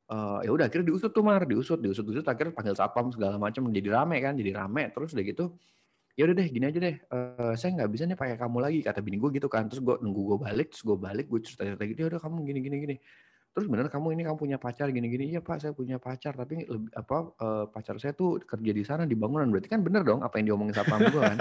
eh, 0.10 0.40
ya 0.44 0.52
udah 0.52 0.66
akhirnya 0.66 0.86
diusut 0.90 1.12
tuh 1.14 1.24
mar 1.24 1.46
diusut 1.46 1.80
diusut 1.80 2.04
diusut 2.04 2.26
akhirnya 2.26 2.54
panggil 2.58 2.74
satpam 2.74 3.14
segala 3.14 3.38
macam 3.38 3.70
jadi 3.70 3.90
rame 3.94 4.18
kan 4.26 4.34
jadi 4.34 4.52
rame 4.58 4.90
terus 4.90 5.14
udah 5.14 5.24
gitu 5.24 5.46
ya 6.20 6.28
udah 6.28 6.36
deh 6.36 6.48
gini 6.52 6.66
aja 6.68 6.80
deh 6.82 6.96
eh, 6.98 7.54
saya 7.56 7.70
nggak 7.78 7.90
bisa 7.94 8.04
nih 8.10 8.18
pakai 8.20 8.36
kamu 8.36 8.58
lagi 8.58 8.80
kata 8.84 9.00
bini 9.00 9.16
gue 9.22 9.30
gitu 9.38 9.48
kan. 9.48 9.70
Terus 9.70 9.80
gue 9.86 9.96
nunggu 10.02 10.22
gue 10.34 10.38
balik 10.44 10.68
terus 10.74 10.84
gue 10.84 10.98
balik 10.98 11.26
gue 11.30 11.40
cerita 11.46 11.64
cerita 11.70 11.84
gitu 11.88 12.00
ya 12.04 12.08
udah 12.12 12.20
kamu 12.20 12.38
gini 12.50 12.60
gini 12.66 12.78
gini 12.84 12.96
terus 13.52 13.68
bener 13.68 13.92
kamu 13.92 14.16
ini 14.16 14.24
kamu 14.24 14.38
punya 14.40 14.58
pacar 14.58 14.88
gini 14.90 15.12
gini 15.12 15.36
iya 15.36 15.44
pak 15.44 15.60
saya 15.60 15.76
punya 15.76 16.00
pacar 16.00 16.34
tapi 16.36 16.64
lebih 16.64 16.92
apa 16.96 17.18
eh, 17.36 17.66
pacar 17.68 18.00
saya 18.00 18.16
tuh 18.16 18.40
kerja 18.40 18.72
di 18.72 18.84
sana 18.88 19.04
di 19.04 19.14
bangunan 19.14 19.52
berarti 19.52 19.68
kan 19.68 19.84
bener 19.84 20.08
dong 20.08 20.24
apa 20.24 20.40
yang 20.40 20.56
diomongin 20.56 20.72
satpam 20.72 21.04
gue 21.04 21.20
kan 21.20 21.38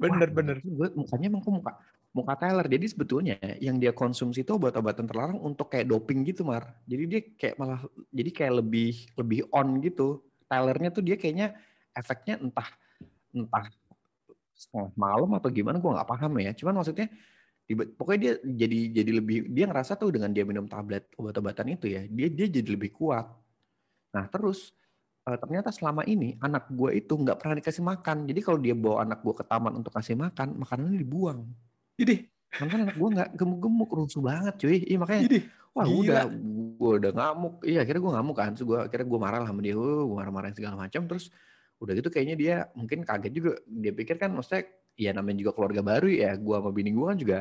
bener 0.00 0.28
Wah, 0.32 0.36
bener. 0.40 0.56
berarti 0.58 0.68
Gue 0.72 0.88
mukanya 0.96 1.26
emang 1.28 1.42
kok 1.44 1.52
muka 1.52 1.72
muka 2.16 2.34
Tyler. 2.40 2.64
Jadi 2.64 2.86
sebetulnya 2.88 3.36
yang 3.60 3.76
dia 3.76 3.92
konsumsi 3.92 4.40
itu 4.40 4.56
obat-obatan 4.56 5.04
terlarang 5.04 5.36
untuk 5.44 5.68
kayak 5.68 5.92
doping 5.92 6.24
gitu, 6.24 6.48
Mar. 6.48 6.64
Jadi 6.88 7.02
dia 7.04 7.20
kayak 7.36 7.56
malah 7.60 7.80
jadi 8.08 8.30
kayak 8.32 8.52
lebih 8.64 8.92
lebih 9.20 9.40
on 9.52 9.68
gitu. 9.84 10.24
Tylernya 10.48 10.88
tuh 10.88 11.04
dia 11.04 11.20
kayaknya 11.20 11.52
efeknya 11.92 12.40
entah 12.40 12.68
entah 13.36 13.68
setengah 14.56 14.88
malam 14.96 15.28
atau 15.36 15.52
gimana 15.52 15.76
gue 15.76 15.90
nggak 15.92 16.08
paham 16.08 16.32
ya. 16.40 16.56
Cuman 16.56 16.80
maksudnya 16.80 17.12
pokoknya 17.74 18.20
dia 18.22 18.32
jadi 18.46 18.78
jadi 19.02 19.10
lebih 19.18 19.38
dia 19.50 19.66
ngerasa 19.66 19.98
tuh 19.98 20.14
dengan 20.14 20.30
dia 20.30 20.46
minum 20.46 20.70
tablet 20.70 21.10
obat-obatan 21.18 21.74
itu 21.74 21.90
ya, 21.90 22.06
dia 22.06 22.30
dia 22.30 22.46
jadi 22.46 22.68
lebih 22.78 22.94
kuat. 22.94 23.26
Nah, 24.14 24.30
terus 24.30 24.70
eh, 25.26 25.38
ternyata 25.40 25.74
selama 25.74 26.06
ini 26.06 26.38
anak 26.38 26.70
gue 26.70 26.94
itu 26.94 27.18
nggak 27.18 27.42
pernah 27.42 27.54
dikasih 27.58 27.82
makan. 27.82 28.30
Jadi 28.30 28.40
kalau 28.44 28.58
dia 28.62 28.74
bawa 28.78 29.02
anak 29.02 29.18
gue 29.26 29.34
ke 29.34 29.44
taman 29.44 29.72
untuk 29.82 29.90
kasih 29.90 30.14
makan, 30.14 30.54
makanannya 30.62 30.98
dibuang. 31.02 31.42
Jadi 31.98 32.36
Kan 32.56 32.72
anak 32.72 32.96
gue 32.96 33.08
nggak 33.12 33.30
gemuk-gemuk, 33.36 33.90
rusuh 33.92 34.22
banget 34.24 34.54
cuy. 34.56 34.80
Iya 34.86 34.96
makanya, 34.96 35.22
Ini, 35.28 35.38
wah 35.76 35.84
gila. 35.84 36.00
udah, 36.00 36.22
gue 36.78 36.92
udah 37.04 37.12
ngamuk. 37.12 37.54
Iya 37.68 37.78
akhirnya 37.84 38.00
gue 38.00 38.12
ngamuk 38.16 38.36
kan. 38.36 38.50
Terus 38.56 38.64
gue 38.64 38.78
akhirnya 38.80 39.06
gue 39.06 39.20
marah 39.20 39.38
lah 39.44 39.48
sama 39.52 39.60
dia, 39.60 39.74
gue 39.76 40.16
marah-marahin 40.16 40.56
segala 40.56 40.74
macam. 40.78 41.02
Terus 41.04 41.24
udah 41.76 41.92
gitu 41.92 42.08
kayaknya 42.08 42.36
dia 42.38 42.54
mungkin 42.72 43.04
kaget 43.04 43.32
juga. 43.34 43.52
Dia 43.68 43.92
pikir 43.92 44.16
kan 44.16 44.32
maksudnya, 44.32 44.64
ya 44.96 45.10
namanya 45.12 45.36
juga 45.44 45.52
keluarga 45.52 45.82
baru 45.84 46.08
ya. 46.08 46.32
Gue 46.40 46.56
sama 46.56 46.70
bini 46.72 46.90
gue 46.96 47.06
kan 47.06 47.18
juga 47.20 47.38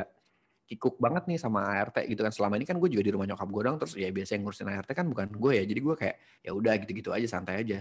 kikuk 0.66 0.98
banget 0.98 1.30
nih 1.30 1.38
sama 1.38 1.62
ART 1.62 2.02
gitu 2.10 2.22
kan. 2.26 2.34
Selama 2.34 2.58
ini 2.58 2.66
kan 2.66 2.78
gue 2.82 2.90
juga 2.90 3.04
di 3.06 3.12
rumah 3.14 3.30
nyokap 3.30 3.50
gue 3.50 3.62
dong. 3.66 3.78
Terus 3.82 3.94
ya 3.98 4.10
biasa 4.10 4.32
yang 4.38 4.44
ngurusin 4.46 4.70
ART 4.70 4.90
kan 4.92 5.06
bukan 5.06 5.28
gue 5.38 5.52
ya. 5.62 5.64
Jadi 5.64 5.80
gue 5.82 5.96
kayak 5.96 6.16
ya 6.42 6.52
udah 6.58 6.74
gitu-gitu 6.82 7.10
aja 7.14 7.28
santai 7.30 7.62
aja. 7.62 7.80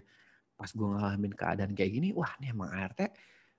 Pas 0.54 0.70
gue 0.70 0.86
ngalamin 0.86 1.32
keadaan 1.34 1.72
kayak 1.72 1.90
gini, 1.96 2.08
wah 2.14 2.30
nih 2.38 2.52
emang 2.52 2.70
ART 2.70 3.00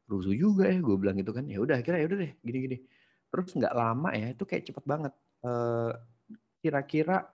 rusuh 0.05 0.35
juga 0.37 0.69
ya. 0.69 0.77
Gue 0.79 0.95
bilang 1.01 1.17
gitu 1.17 1.33
kan. 1.33 1.45
Ya 1.49 1.57
udah 1.59 1.81
akhirnya 1.81 1.99
ya 2.05 2.07
udah 2.09 2.17
deh 2.21 2.31
gini-gini. 2.45 2.77
Terus 3.33 3.49
nggak 3.51 3.73
lama 3.75 4.09
ya, 4.15 4.27
itu 4.31 4.43
kayak 4.47 4.63
cepet 4.69 4.83
banget. 4.85 5.13
Eh, 5.43 5.91
Kira-kira 6.65 7.29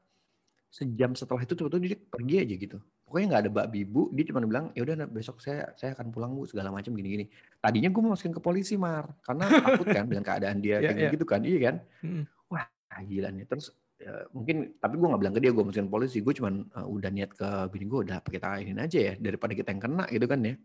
sejam 0.67 1.15
setelah 1.15 1.43
itu 1.43 1.55
tuh 1.55 1.67
dia 1.79 1.95
pergi 1.95 2.35
aja 2.43 2.55
gitu. 2.59 2.77
Pokoknya 3.11 3.27
nggak 3.27 3.43
ada 3.43 3.51
babi 3.51 3.83
bu, 3.83 4.07
dia 4.15 4.23
cuma 4.23 4.39
bilang 4.39 4.71
ya 4.71 4.87
udah 4.87 5.03
besok 5.11 5.43
saya 5.43 5.67
saya 5.75 5.91
akan 5.91 6.15
pulang 6.15 6.31
bu 6.31 6.47
segala 6.47 6.71
macam 6.71 6.95
gini-gini. 6.95 7.27
Tadinya 7.59 7.91
gue 7.91 7.99
mau 7.99 8.15
masukin 8.15 8.31
ke 8.31 8.39
polisi 8.39 8.79
mar, 8.79 9.11
karena 9.19 9.51
takut 9.51 9.83
kan 9.91 10.07
dengan 10.07 10.23
keadaan 10.23 10.63
dia 10.63 10.79
Iya, 10.79 10.87
kayak 10.95 10.95
iya. 11.03 11.11
gitu 11.11 11.25
kan, 11.27 11.43
iya 11.43 11.59
kan? 11.59 11.75
Hmm. 11.99 12.23
Wah 12.47 12.63
gila 13.03 13.27
nih. 13.35 13.43
Terus 13.51 13.75
ya, 13.99 14.31
mungkin 14.31 14.79
tapi 14.79 14.95
gue 14.95 15.07
nggak 15.11 15.21
bilang 15.27 15.35
ke 15.35 15.41
dia 15.43 15.51
gue 15.51 15.59
masukin 15.59 15.91
polisi, 15.91 16.23
gue 16.23 16.33
cuman 16.39 16.53
eh, 16.71 16.87
udah 16.87 17.09
niat 17.11 17.31
ke 17.35 17.49
bini 17.67 17.85
gue 17.91 17.99
udah 18.07 18.15
apa 18.23 18.29
kita 18.31 18.47
ini 18.63 18.79
aja 18.79 18.99
ya 19.11 19.13
daripada 19.19 19.51
kita 19.59 19.75
yang 19.75 19.81
kena 19.83 20.03
gitu 20.07 20.25
kan 20.31 20.39
ya. 20.47 20.55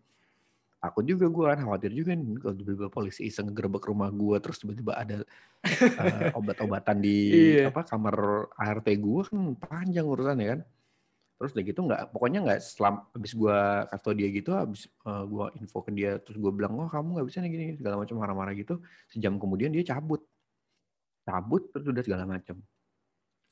Takut 0.77 1.03
juga 1.03 1.27
gue 1.27 1.45
kan, 1.51 1.59
khawatir 1.67 1.91
juga 1.99 2.15
nih 2.15 2.39
kalau 2.39 2.55
tiba-tiba 2.55 2.89
polisi 2.95 3.27
iseng 3.27 3.51
ngegerebek 3.51 3.91
rumah 3.91 4.07
gue 4.15 4.37
terus 4.39 4.63
tiba-tiba 4.63 4.95
ada 4.95 5.19
eh, 5.67 6.31
obat-obatan 6.39 7.03
di 7.03 7.17
Iya. 7.59 7.75
apa 7.75 7.83
kamar 7.83 8.17
ART 8.55 8.87
gue 8.87 9.21
kan 9.27 9.41
panjang 9.59 10.07
urusannya 10.07 10.47
kan. 10.47 10.61
Terus 11.37 11.53
udah 11.53 11.65
gitu 11.69 11.81
nggak, 11.85 12.01
pokoknya 12.17 12.39
nggak 12.49 12.61
selam 12.65 13.05
habis 13.13 13.33
gue 13.37 13.59
kasih 13.93 14.13
dia 14.17 14.29
gitu, 14.33 14.51
habis 14.57 14.89
eh, 14.89 15.25
gue 15.29 15.47
info 15.61 15.79
ke 15.85 15.93
dia, 15.93 16.17
terus 16.17 16.41
gue 16.41 16.53
bilang, 16.53 16.73
oh 16.81 16.89
kamu 16.89 17.21
nggak 17.21 17.27
bisa 17.29 17.39
nih 17.45 17.51
gini 17.53 17.65
segala 17.77 18.01
macam 18.01 18.17
marah-marah 18.17 18.57
gitu. 18.57 18.81
Sejam 19.13 19.37
kemudian 19.37 19.69
dia 19.69 19.85
cabut, 19.85 20.25
cabut 21.29 21.69
terus 21.77 21.85
udah 21.85 22.01
segala 22.01 22.25
macam. 22.25 22.57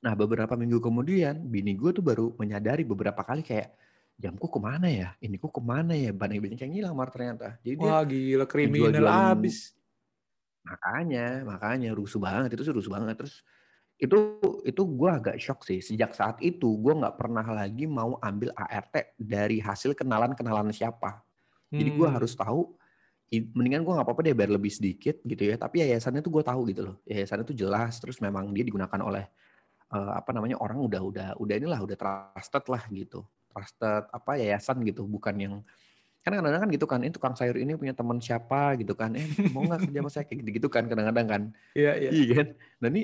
Nah 0.01 0.13
beberapa 0.17 0.57
minggu 0.57 0.81
kemudian, 0.81 1.45
bini 1.45 1.77
gue 1.77 1.93
tuh 1.93 2.01
baru 2.01 2.33
menyadari 2.41 2.89
beberapa 2.89 3.21
kali 3.21 3.45
kayak 3.45 3.77
jamku 4.17 4.47
ke 4.49 4.59
mana 4.63 4.89
ya, 4.89 5.09
ini 5.21 5.37
kok 5.37 5.53
ke 5.53 5.61
mana 5.61 5.93
ya, 5.93 6.15
ban 6.15 6.33
banyak 6.33 6.61
yang 6.61 6.73
hilang 6.73 6.95
mar 6.97 7.13
ternyata. 7.13 7.61
Jadi 7.61 7.77
dia 7.83 7.91
Wah 7.91 8.03
gila 8.07 8.45
kriminal 8.49 8.95
jual-jualin 8.95 9.29
abis. 9.37 9.77
Makanya, 10.65 11.45
makanya 11.45 11.91
rusuh 11.93 12.17
banget 12.17 12.57
itu 12.57 12.65
rusuh 12.73 12.93
banget. 12.95 13.21
Terus 13.21 13.45
itu 13.95 14.17
itu 14.67 14.83
gue 14.83 15.11
agak 15.11 15.37
shock 15.39 15.63
sih. 15.63 15.79
Sejak 15.79 16.13
saat 16.13 16.43
itu 16.43 16.67
gue 16.79 16.93
nggak 16.93 17.15
pernah 17.15 17.47
lagi 17.47 17.87
mau 17.87 18.19
ambil 18.19 18.51
ART 18.53 19.15
dari 19.15 19.63
hasil 19.63 19.95
kenalan-kenalan 19.95 20.75
siapa. 20.75 21.23
Jadi 21.71 21.91
gue 21.91 22.07
Hmm. 22.07 22.17
harus 22.19 22.35
tahu. 22.35 22.75
Mendingan 23.31 23.83
gue 23.83 23.93
nggak 23.95 24.07
apa-apa 24.07 24.23
deh 24.23 24.35
bayar 24.35 24.55
lebih 24.55 24.71
sedikit 24.71 25.19
gitu 25.23 25.43
ya. 25.43 25.59
Tapi 25.59 25.83
yayasannya 25.83 26.23
tuh 26.23 26.31
gue 26.31 26.45
tahu 26.47 26.71
gitu 26.71 26.83
loh. 26.87 26.97
Yayasannya 27.07 27.47
tuh 27.47 27.57
jelas. 27.57 27.99
Terus 27.99 28.19
memang 28.23 28.51
dia 28.55 28.63
digunakan 28.63 28.99
oleh 29.03 29.27
eh, 29.91 30.13
apa 30.15 30.31
namanya 30.35 30.59
orang 30.59 30.79
udah 30.83 31.01
udah 31.03 31.29
udah 31.39 31.55
inilah 31.55 31.81
udah 31.83 31.97
trusted 31.99 32.65
lah 32.71 32.83
gitu. 32.91 33.23
Trusted 33.51 34.11
apa 34.11 34.31
yayasan 34.39 34.83
gitu. 34.87 35.07
Bukan 35.07 35.35
yang 35.39 35.55
kan 36.23 36.31
kadang-kadang 36.35 36.63
kan 36.67 36.71
gitu 36.71 36.87
kan. 36.87 36.99
Ini 37.03 37.13
tukang 37.15 37.35
sayur 37.35 37.59
ini 37.59 37.75
punya 37.75 37.95
teman 37.95 38.19
siapa 38.19 38.75
gitu 38.79 38.95
kan. 38.95 39.15
Eh 39.19 39.27
mau 39.51 39.63
nggak 39.67 39.87
kerja 39.91 39.99
sama 40.03 40.11
saya 40.11 40.25
kayak 40.27 40.39
gitu-gitu 40.47 40.69
kan 40.71 40.87
kadang-kadang 40.87 41.27
kan. 41.27 41.43
Iya 41.75 41.93
iya. 41.99 42.11
Iya 42.11 42.33
kan? 42.39 42.49
Nah 42.83 42.89
ini 42.91 43.03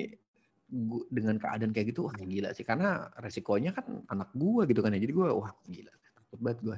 gua, 0.71 1.03
dengan 1.11 1.35
keadaan 1.35 1.75
kayak 1.75 1.91
gitu, 1.91 2.07
wah 2.07 2.15
gila 2.15 2.55
sih. 2.55 2.63
Karena 2.63 3.11
resikonya 3.19 3.75
kan 3.75 4.07
anak 4.07 4.31
gua 4.31 4.63
gitu 4.65 4.79
kan 4.79 4.95
ya. 4.95 5.03
Jadi 5.03 5.13
gua, 5.13 5.35
wah 5.35 5.51
gila. 5.67 5.91
Takut 5.91 6.39
banget 6.39 6.59
gua. 6.63 6.75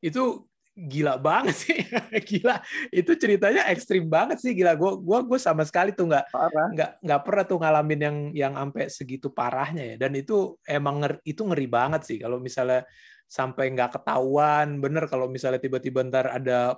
itu 0.00 0.48
gila 0.80 1.20
banget 1.20 1.56
sih 1.60 1.76
gila 2.30 2.56
itu 2.88 3.12
ceritanya 3.18 3.68
ekstrim 3.68 4.08
banget 4.08 4.40
sih 4.40 4.56
gila 4.56 4.72
gue 4.78 4.92
gua 5.04 5.20
gue 5.20 5.36
sama 5.36 5.66
sekali 5.68 5.92
tuh 5.92 6.08
nggak 6.08 6.32
nggak 6.72 6.90
nggak 7.04 7.20
pernah 7.20 7.44
tuh 7.44 7.58
ngalamin 7.60 8.00
yang 8.00 8.16
yang 8.32 8.54
sampai 8.56 8.88
segitu 8.88 9.28
parahnya 9.28 9.94
ya 9.94 9.96
dan 10.00 10.16
itu 10.16 10.56
emang 10.64 11.04
nger- 11.04 11.22
itu 11.26 11.42
ngeri 11.44 11.68
banget 11.68 12.02
sih 12.08 12.16
kalau 12.16 12.40
misalnya 12.40 12.88
sampai 13.30 13.70
nggak 13.70 13.94
ketahuan 13.94 14.82
bener 14.82 15.06
kalau 15.06 15.30
misalnya 15.30 15.62
tiba-tiba 15.62 16.02
ntar 16.10 16.34
ada 16.34 16.74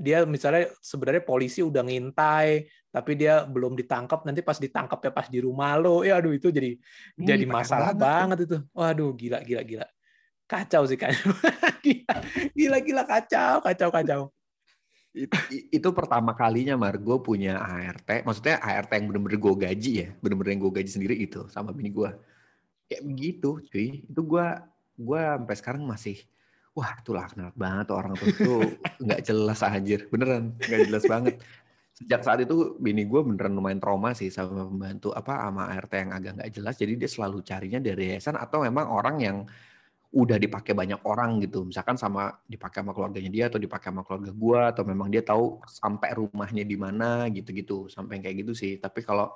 dia 0.00 0.24
misalnya 0.24 0.72
sebenarnya 0.80 1.22
polisi 1.22 1.60
udah 1.60 1.84
ngintai 1.84 2.66
tapi 2.90 3.12
dia 3.12 3.44
belum 3.44 3.76
ditangkap 3.76 4.24
nanti 4.24 4.40
pas 4.40 4.56
ditangkap 4.56 4.98
ya 5.04 5.12
pas 5.12 5.28
di 5.28 5.38
rumah 5.44 5.76
lo 5.76 6.00
ya 6.00 6.16
aduh 6.16 6.32
itu 6.32 6.48
jadi 6.48 6.74
Ih, 6.74 7.26
jadi 7.28 7.44
masalah 7.44 7.92
banget 7.92 8.00
banget 8.00 8.38
itu. 8.48 8.56
Waduh, 8.72 9.10
gila 9.12 9.38
gila 9.44 9.62
gila. 9.62 9.86
Kacau 10.48 10.82
sih 10.88 10.96
kacau. 10.96 11.28
gila, 11.84 12.14
gila 12.56 12.78
gila 12.80 13.02
kacau, 13.04 13.54
kacau 13.60 13.88
kacau. 13.92 14.20
Itu, 15.16 15.36
itu 15.72 15.88
pertama 15.96 16.36
kalinya 16.36 16.76
Mar, 16.76 17.00
gue 17.00 17.18
punya 17.24 17.56
ART. 17.56 18.24
Maksudnya 18.24 18.60
ART 18.60 18.92
yang 18.92 19.12
bener-bener 19.12 19.40
gue 19.40 19.54
gaji 19.64 19.92
ya. 20.04 20.08
Bener-bener 20.20 20.50
yang 20.56 20.62
gue 20.68 20.72
gaji 20.76 20.90
sendiri 20.92 21.16
itu 21.16 21.48
sama 21.48 21.72
bini 21.72 21.88
gue. 21.88 22.10
Kayak 22.88 23.02
begitu 23.04 23.50
cuy. 23.64 23.88
Itu 24.08 24.20
gue 24.24 24.46
gue 24.96 25.20
sampai 25.20 25.54
sekarang 25.56 25.82
masih 25.84 26.16
wah 26.76 26.92
tuh 27.00 27.16
laknat 27.16 27.56
banget 27.56 27.88
orang 27.88 28.12
tuh 28.20 28.28
tuh 28.36 28.62
nggak 29.04 29.20
jelas 29.24 29.60
anjir. 29.64 30.08
Beneran 30.12 30.56
nggak 30.60 30.80
jelas 30.92 31.04
banget. 31.12 31.34
Sejak 31.96 32.20
saat 32.28 32.44
itu 32.44 32.76
bini 32.76 33.08
gue 33.08 33.20
beneran 33.24 33.56
lumayan 33.56 33.80
trauma 33.80 34.12
sih 34.12 34.28
sama 34.28 34.68
pembantu 34.68 35.16
apa 35.16 35.48
sama 35.48 35.72
ART 35.72 35.92
yang 35.96 36.12
agak 36.12 36.32
nggak 36.36 36.50
jelas. 36.52 36.74
Jadi 36.76 36.92
dia 37.00 37.08
selalu 37.08 37.40
carinya 37.40 37.80
dari 37.80 38.12
yayasan 38.12 38.36
atau 38.36 38.60
memang 38.60 38.84
orang 38.92 39.16
yang 39.16 39.38
udah 40.12 40.36
dipakai 40.36 40.76
banyak 40.76 41.00
orang 41.08 41.40
gitu. 41.40 41.64
Misalkan 41.64 41.96
sama 41.96 42.36
dipakai 42.44 42.84
sama 42.84 42.92
keluarganya 42.92 43.32
dia 43.32 43.44
atau 43.48 43.56
dipakai 43.56 43.88
sama 43.92 44.04
keluarga 44.04 44.32
gue 44.32 44.60
atau 44.76 44.82
memang 44.84 45.08
dia 45.08 45.24
tahu 45.24 45.60
sampai 45.64 46.12
rumahnya 46.12 46.64
di 46.64 46.76
mana 46.76 47.28
gitu-gitu 47.32 47.88
sampai 47.88 48.20
kayak 48.20 48.44
gitu 48.44 48.52
sih. 48.52 48.76
Tapi 48.76 49.00
kalau 49.00 49.32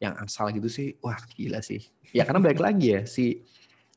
yang 0.00 0.16
asal 0.16 0.48
gitu 0.48 0.72
sih 0.72 0.96
wah 1.04 1.20
gila 1.36 1.60
sih. 1.60 1.84
Ya 2.16 2.24
karena 2.24 2.40
balik 2.40 2.64
lagi 2.64 2.96
ya 2.96 3.02
si 3.04 3.44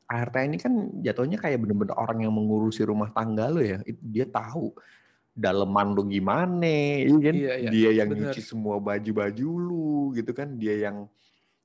ART 0.04 0.36
ini 0.36 0.60
kan 0.60 0.92
jatuhnya 1.00 1.40
kayak 1.40 1.64
bener-bener 1.64 1.96
orang 1.96 2.28
yang 2.28 2.34
mengurusi 2.36 2.84
rumah 2.84 3.08
tangga 3.10 3.48
lo 3.48 3.64
ya. 3.64 3.80
Dia 4.04 4.28
tahu 4.28 4.76
daleman 5.34 5.96
lu 5.96 6.06
gimana 6.06 6.62
iya 7.02 7.08
kan? 7.10 7.34
Iya, 7.34 7.54
iya, 7.58 7.70
dia 7.72 7.90
yang 8.04 8.08
bener. 8.12 8.30
nyuci 8.30 8.40
semua 8.44 8.76
baju-baju 8.78 9.48
lu 9.58 10.12
gitu 10.12 10.30
kan? 10.36 10.54
Dia 10.60 10.90
yang 10.90 11.08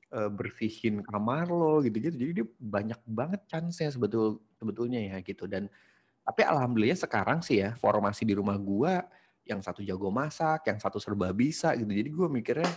eh, 0.09 0.29
bersihin 0.31 1.03
kamar 1.03 1.51
lo 1.51 1.83
gitu-gitu. 1.83 2.15
Jadi 2.15 2.31
dia 2.41 2.47
banyak 2.57 2.99
banget 3.03 3.41
chance-nya 3.51 3.91
sebetul 3.91 4.39
sebetulnya 4.55 5.03
ya 5.03 5.19
gitu. 5.19 5.43
Dan 5.43 5.67
tapi 6.23 6.41
alhamdulillah 6.47 6.97
sekarang 6.97 7.43
sih 7.43 7.59
ya 7.59 7.75
formasi 7.75 8.23
di 8.23 8.33
rumah 8.39 8.55
gua 8.55 9.03
yang 9.43 9.59
satu 9.65 9.81
jago 9.81 10.13
masak 10.13 10.63
yang 10.63 10.79
satu 10.79 10.95
serba 10.97 11.29
bisa 11.35 11.75
gitu. 11.75 11.91
Jadi 11.91 12.09
gua 12.09 12.31
mikirnya 12.31 12.71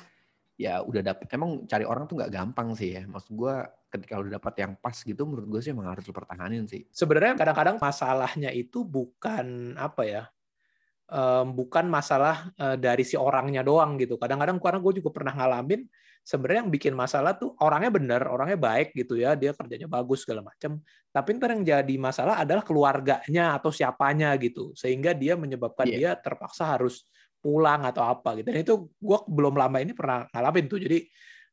ya 0.61 0.85
udah 0.85 1.03
dapet 1.03 1.27
emang 1.35 1.65
cari 1.71 1.85
orang 1.89 2.05
tuh 2.09 2.17
nggak 2.21 2.33
gampang 2.33 2.69
sih 2.79 2.95
ya 2.97 3.03
maksud 3.09 3.33
gua 3.35 3.67
ketika 3.93 4.21
udah 4.21 4.39
dapat 4.41 4.55
yang 4.63 4.73
pas 4.81 4.97
gitu 4.97 5.23
menurut 5.29 5.49
gue 5.53 5.61
sih 5.65 5.73
emang 5.75 5.89
harus 5.93 6.05
lu 6.09 6.15
pertahanin 6.17 6.65
sih 6.69 6.89
Sebenarnya 6.93 7.35
kadang-kadang 7.41 7.77
masalahnya 7.81 8.53
itu 8.53 8.85
bukan 8.85 9.77
apa 9.81 10.03
ya? 10.05 10.23
em, 11.13 11.47
bukan 11.53 11.87
masalah 11.89 12.51
eh, 12.57 12.77
dari 12.81 13.05
si 13.05 13.17
orangnya 13.21 13.61
doang 13.65 14.01
gitu. 14.01 14.17
Kadang-kadang 14.17 14.57
karena 14.63 14.81
gue 14.81 14.93
juga 15.03 15.11
pernah 15.13 15.35
ngalamin 15.37 15.85
sebenarnya 16.25 16.61
yang 16.67 16.73
bikin 16.73 16.95
masalah 16.97 17.35
tuh 17.37 17.53
orangnya 17.61 17.91
bener, 17.93 18.23
orangnya 18.31 18.57
baik 18.61 18.95
gitu 18.97 19.19
ya, 19.19 19.35
dia 19.37 19.53
kerjanya 19.53 19.89
bagus 19.91 20.25
segala 20.25 20.47
macam. 20.47 20.81
Tapi 21.11 21.29
ntar 21.37 21.51
yang 21.59 21.65
jadi 21.67 21.95
masalah 22.01 22.41
adalah 22.41 22.63
keluarganya 22.65 23.59
atau 23.59 23.71
siapanya 23.75 24.33
gitu, 24.41 24.73
sehingga 24.79 25.13
dia 25.17 25.35
menyebabkan 25.37 25.91
Iya. 25.91 25.97
dia 25.97 26.11
terpaksa 26.17 26.65
harus 26.79 27.05
pulang 27.43 27.83
atau 27.83 28.07
apa 28.07 28.39
gitu. 28.39 28.55
Dan 28.55 28.63
itu 28.63 28.75
gue 28.89 29.19
belum 29.27 29.59
lama 29.59 29.83
ini 29.83 29.93
pernah 29.93 30.31
ngalamin 30.31 30.71
tuh. 30.71 30.79
Jadi 30.79 30.99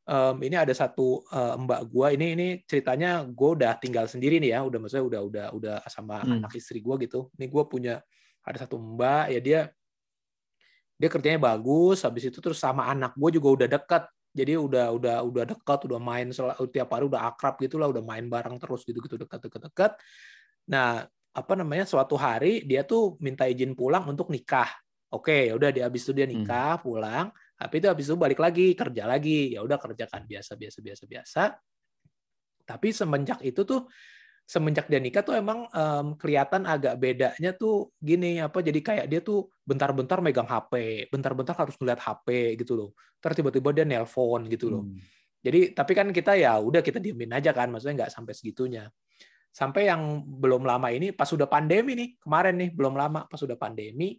em, 0.06 0.36
ini 0.46 0.56
ada 0.56 0.72
satu 0.72 1.26
eh, 1.34 1.56
mbak 1.58 1.82
gue 1.90 2.08
ini 2.14 2.28
ini 2.38 2.48
ceritanya 2.70 3.26
gue 3.26 3.50
udah 3.58 3.76
tinggal 3.82 4.06
sendiri 4.06 4.38
nih 4.38 4.54
ya, 4.56 4.60
udah 4.62 4.78
maksudnya 4.78 5.06
udah 5.10 5.22
udah 5.26 5.46
udah 5.58 5.76
sama 5.90 6.22
Hmm. 6.22 6.46
anak 6.46 6.54
istri 6.54 6.80
gue 6.80 6.96
gitu. 7.10 7.34
Ini 7.36 7.50
gue 7.50 7.64
punya 7.66 8.00
ada 8.46 8.58
satu 8.62 8.78
mbak 8.78 9.34
ya 9.34 9.40
dia 9.42 9.60
dia 11.00 11.08
kerjanya 11.08 11.40
bagus 11.40 12.04
habis 12.04 12.28
itu 12.28 12.44
terus 12.44 12.60
sama 12.60 12.84
anak 12.92 13.16
gue 13.16 13.40
juga 13.40 13.48
udah 13.56 13.68
dekat 13.72 14.04
jadi 14.36 14.60
udah 14.60 14.92
udah 15.00 15.16
udah 15.26 15.44
dekat 15.48 15.80
udah 15.88 16.00
main 16.00 16.28
tiap 16.70 16.90
hari 16.92 17.08
udah 17.08 17.22
akrab 17.32 17.56
gitu 17.64 17.80
lah 17.80 17.88
udah 17.88 18.04
main 18.04 18.28
bareng 18.28 18.60
terus 18.60 18.84
gitu 18.84 19.00
gitu 19.00 19.16
dekat 19.16 19.40
dekat 19.48 19.62
dekat 19.72 19.92
nah 20.68 21.08
apa 21.32 21.54
namanya 21.56 21.88
suatu 21.88 22.20
hari 22.20 22.68
dia 22.68 22.84
tuh 22.84 23.16
minta 23.24 23.48
izin 23.48 23.74
pulang 23.80 24.06
untuk 24.12 24.28
nikah 24.28 24.68
oke 25.14 25.50
ya 25.50 25.54
udah 25.58 25.70
dia 25.74 25.84
habis 25.86 26.06
itu 26.06 26.14
dia 26.14 26.30
nikah 26.30 26.82
pulang 26.82 27.30
tapi 27.60 27.82
itu 27.82 27.88
habis 27.90 28.06
itu 28.08 28.16
balik 28.16 28.40
lagi 28.40 28.74
kerja 28.74 29.04
lagi 29.04 29.58
ya 29.58 29.66
udah 29.66 29.78
kerjakan 29.78 30.24
biasa 30.26 30.56
biasa 30.56 30.80
biasa 30.80 31.04
biasa 31.10 31.44
tapi 32.70 32.88
semenjak 32.94 33.42
itu 33.42 33.66
tuh 33.66 33.90
semenjak 34.50 34.90
dia 34.90 34.98
nikah 34.98 35.22
tuh 35.22 35.38
emang 35.38 35.70
um, 35.70 36.18
kelihatan 36.18 36.66
agak 36.66 36.98
bedanya 36.98 37.54
tuh 37.54 37.94
gini 38.02 38.42
apa 38.42 38.66
jadi 38.66 38.82
kayak 38.82 39.06
dia 39.06 39.22
tuh 39.22 39.54
bentar-bentar 39.62 40.26
megang 40.26 40.50
HP, 40.50 41.06
bentar-bentar 41.14 41.54
harus 41.54 41.78
ngeliat 41.78 42.02
HP 42.02 42.58
gitu 42.58 42.74
loh. 42.74 42.90
Terus 43.22 43.38
tiba-tiba 43.38 43.70
dia 43.78 43.86
nelpon 43.86 44.50
gitu 44.50 44.74
loh. 44.74 44.84
Hmm. 44.90 44.98
Jadi 45.46 45.78
tapi 45.78 45.94
kan 45.94 46.10
kita 46.10 46.34
ya 46.34 46.58
udah 46.58 46.82
kita 46.82 46.98
diemin 46.98 47.30
aja 47.30 47.54
kan, 47.54 47.70
maksudnya 47.70 48.06
nggak 48.06 48.12
sampai 48.14 48.34
segitunya. 48.34 48.90
Sampai 49.54 49.86
yang 49.86 50.26
belum 50.26 50.66
lama 50.66 50.90
ini 50.90 51.14
pas 51.14 51.30
sudah 51.30 51.46
pandemi 51.46 51.94
nih 51.94 52.10
kemarin 52.18 52.58
nih 52.58 52.70
belum 52.74 52.98
lama 52.98 53.30
pas 53.30 53.38
sudah 53.38 53.54
pandemi 53.54 54.18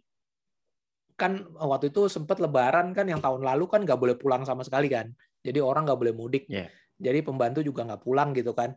kan 1.21 1.45
waktu 1.53 1.93
itu 1.93 2.09
sempat 2.09 2.41
lebaran 2.41 2.97
kan 2.97 3.05
yang 3.05 3.21
tahun 3.21 3.45
lalu 3.45 3.69
kan 3.69 3.85
nggak 3.85 3.99
boleh 4.01 4.17
pulang 4.17 4.41
sama 4.41 4.65
sekali 4.65 4.89
kan. 4.89 5.13
Jadi 5.45 5.61
orang 5.61 5.85
nggak 5.85 5.99
boleh 6.01 6.13
mudik. 6.17 6.49
Yeah. 6.49 6.73
Jadi 6.97 7.21
pembantu 7.21 7.61
juga 7.61 7.85
nggak 7.85 8.01
pulang 8.01 8.33
gitu 8.33 8.57
kan. 8.57 8.73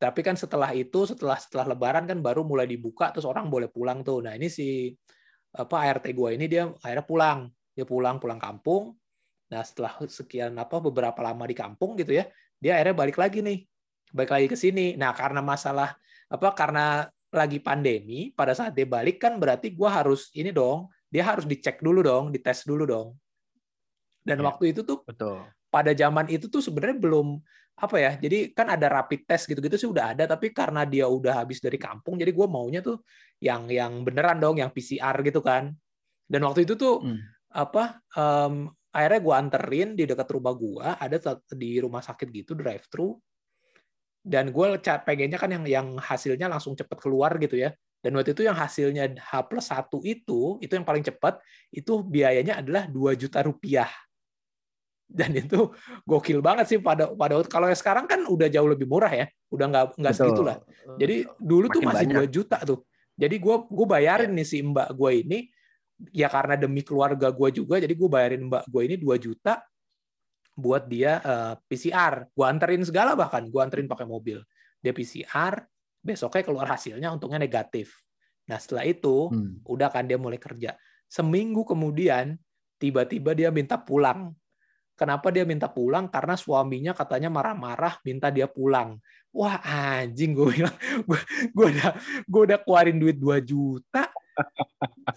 Tapi 0.00 0.20
kan 0.24 0.32
setelah 0.38 0.72
itu, 0.72 1.04
setelah 1.04 1.36
setelah 1.36 1.76
Lebaran 1.76 2.08
kan 2.08 2.24
baru 2.24 2.40
mulai 2.40 2.64
dibuka, 2.64 3.12
terus 3.12 3.28
orang 3.28 3.52
boleh 3.52 3.68
pulang 3.68 4.00
tuh. 4.00 4.24
Nah 4.24 4.32
ini 4.32 4.48
si 4.48 4.94
apa 5.50 5.82
ART 5.82 6.06
gue 6.06 6.30
ini 6.30 6.46
dia 6.46 6.70
akhirnya 6.80 7.04
pulang, 7.04 7.38
dia 7.74 7.84
pulang 7.84 8.16
pulang 8.16 8.40
kampung. 8.40 8.96
Nah 9.50 9.60
setelah 9.60 9.98
sekian 10.06 10.56
apa 10.56 10.78
beberapa 10.80 11.20
lama 11.20 11.44
di 11.44 11.52
kampung 11.52 11.98
gitu 12.00 12.16
ya, 12.16 12.24
dia 12.56 12.80
akhirnya 12.80 12.96
balik 12.96 13.18
lagi 13.20 13.44
nih, 13.44 13.58
balik 14.14 14.30
lagi 14.32 14.46
ke 14.48 14.56
sini. 14.56 14.96
Nah 14.96 15.12
karena 15.12 15.44
masalah 15.44 15.92
apa 16.30 16.48
karena 16.56 17.10
lagi 17.30 17.60
pandemi, 17.62 18.32
pada 18.34 18.56
saat 18.56 18.74
dia 18.74 18.88
balik 18.88 19.22
kan 19.22 19.36
berarti 19.36 19.70
gue 19.76 19.90
harus 19.90 20.32
ini 20.32 20.50
dong, 20.50 20.88
dia 21.10 21.26
harus 21.26 21.44
dicek 21.44 21.82
dulu 21.82 22.00
dong, 22.06 22.24
dites 22.30 22.62
dulu 22.62 22.86
dong. 22.86 23.08
Dan 24.22 24.40
ya, 24.40 24.44
waktu 24.46 24.70
itu 24.70 24.86
tuh 24.86 25.02
betul. 25.02 25.42
pada 25.68 25.90
zaman 25.90 26.30
itu 26.30 26.46
tuh 26.46 26.62
sebenarnya 26.62 26.98
belum 27.02 27.40
apa 27.80 27.96
ya 27.96 28.12
jadi 28.20 28.52
kan 28.52 28.68
ada 28.76 28.92
rapid 28.92 29.24
test 29.24 29.48
gitu-gitu 29.48 29.80
sih 29.80 29.88
udah 29.88 30.12
ada 30.12 30.28
tapi 30.28 30.52
karena 30.52 30.84
dia 30.84 31.08
udah 31.08 31.40
habis 31.40 31.64
dari 31.64 31.80
kampung 31.80 32.20
jadi 32.20 32.28
gue 32.28 32.44
maunya 32.44 32.84
tuh 32.84 33.00
yang 33.40 33.72
yang 33.72 34.04
beneran 34.04 34.36
dong 34.36 34.60
yang 34.60 34.68
PCR 34.68 35.16
gitu 35.24 35.40
kan 35.40 35.72
dan 36.28 36.40
waktu 36.44 36.68
itu 36.68 36.76
tuh 36.76 37.00
hmm. 37.00 37.20
apa 37.56 38.04
um, 38.20 38.68
akhirnya 38.92 39.20
gue 39.24 39.34
anterin 39.34 39.88
di 39.96 40.04
dekat 40.04 40.28
rumah 40.28 40.52
gue 40.52 40.84
ada 40.84 41.16
di 41.56 41.80
rumah 41.80 42.04
sakit 42.04 42.28
gitu 42.28 42.52
drive 42.52 42.84
thru 42.92 43.16
dan 44.20 44.52
gue 44.52 44.66
pengennya 44.84 45.40
kan 45.40 45.48
yang 45.48 45.64
yang 45.64 45.88
hasilnya 45.96 46.52
langsung 46.52 46.76
cepet 46.76 47.00
keluar 47.00 47.40
gitu 47.40 47.56
ya 47.56 47.72
dan 48.00 48.16
waktu 48.16 48.32
itu 48.32 48.42
yang 48.48 48.56
hasilnya 48.56 49.12
H 49.20 49.44
plus 49.44 49.68
satu 49.68 50.00
itu 50.00 50.56
itu 50.64 50.72
yang 50.72 50.88
paling 50.88 51.04
cepat 51.04 51.36
itu 51.68 52.00
biayanya 52.00 52.64
adalah 52.64 52.88
2 52.88 53.12
juta 53.16 53.44
rupiah. 53.44 53.88
Dan 55.10 55.34
itu 55.34 55.74
gokil 56.06 56.38
banget 56.38 56.70
sih 56.70 56.78
pada 56.78 57.10
pada 57.10 57.42
kalau 57.50 57.66
yang 57.66 57.74
sekarang 57.74 58.06
kan 58.06 58.22
udah 58.30 58.46
jauh 58.46 58.70
lebih 58.70 58.86
murah 58.86 59.10
ya 59.10 59.26
udah 59.50 59.66
nggak 59.66 59.86
nggak 59.98 60.14
segitu 60.14 60.46
lah 60.46 60.62
jadi 61.02 61.26
dulu 61.34 61.66
Makin 61.66 61.74
tuh 61.74 61.82
masih 61.82 62.06
dua 62.06 62.26
juta 62.30 62.58
tuh. 62.62 62.80
Jadi 63.18 63.36
gue 63.36 63.56
gue 63.68 63.86
bayarin 63.90 64.30
ya. 64.32 64.36
nih 64.38 64.46
si 64.46 64.62
mbak 64.62 64.94
gue 64.94 65.10
ini 65.26 65.38
ya 66.14 66.30
karena 66.32 66.54
demi 66.56 66.80
keluarga 66.80 67.28
gue 67.28 67.48
juga 67.52 67.76
jadi 67.82 67.90
gue 67.90 68.08
bayarin 68.08 68.48
mbak 68.48 68.64
gue 68.70 68.82
ini 68.86 68.96
2 68.96 69.18
juta 69.20 69.60
buat 70.56 70.88
dia 70.88 71.20
uh, 71.20 71.52
eh, 71.52 71.54
PCR 71.68 72.30
gue 72.30 72.46
anterin 72.46 72.86
segala 72.86 73.18
bahkan 73.18 73.50
gue 73.50 73.60
anterin 73.60 73.90
pakai 73.90 74.06
mobil. 74.06 74.40
Dia 74.78 74.94
PCR 74.94 75.60
besoknya 76.00 76.42
keluar 76.42 76.66
hasilnya 76.68 77.12
untungnya 77.12 77.40
negatif 77.40 78.00
nah 78.48 78.58
setelah 78.58 78.88
itu 78.88 79.30
hmm. 79.30 79.62
udah 79.68 79.88
kan 79.92 80.08
dia 80.08 80.18
mulai 80.18 80.40
kerja 80.40 80.74
seminggu 81.06 81.62
kemudian 81.62 82.34
tiba-tiba 82.80 83.36
dia 83.36 83.52
minta 83.52 83.76
pulang 83.76 84.34
Kenapa 85.00 85.32
dia 85.32 85.48
minta 85.48 85.64
pulang? 85.64 86.12
Karena 86.12 86.36
suaminya 86.36 86.92
katanya 86.92 87.32
marah-marah 87.32 88.04
minta 88.04 88.28
dia 88.28 88.44
pulang. 88.44 89.00
Wah 89.32 89.56
anjing 89.64 90.36
gue 90.36 90.60
bilang, 90.60 90.76
gue, 91.08 91.20
gue 91.56 91.66
udah 91.72 91.90
gue 92.28 92.42
udah 92.52 92.58
keluarin 92.60 93.00
duit 93.00 93.16
2 93.16 93.40
juta 93.40 94.12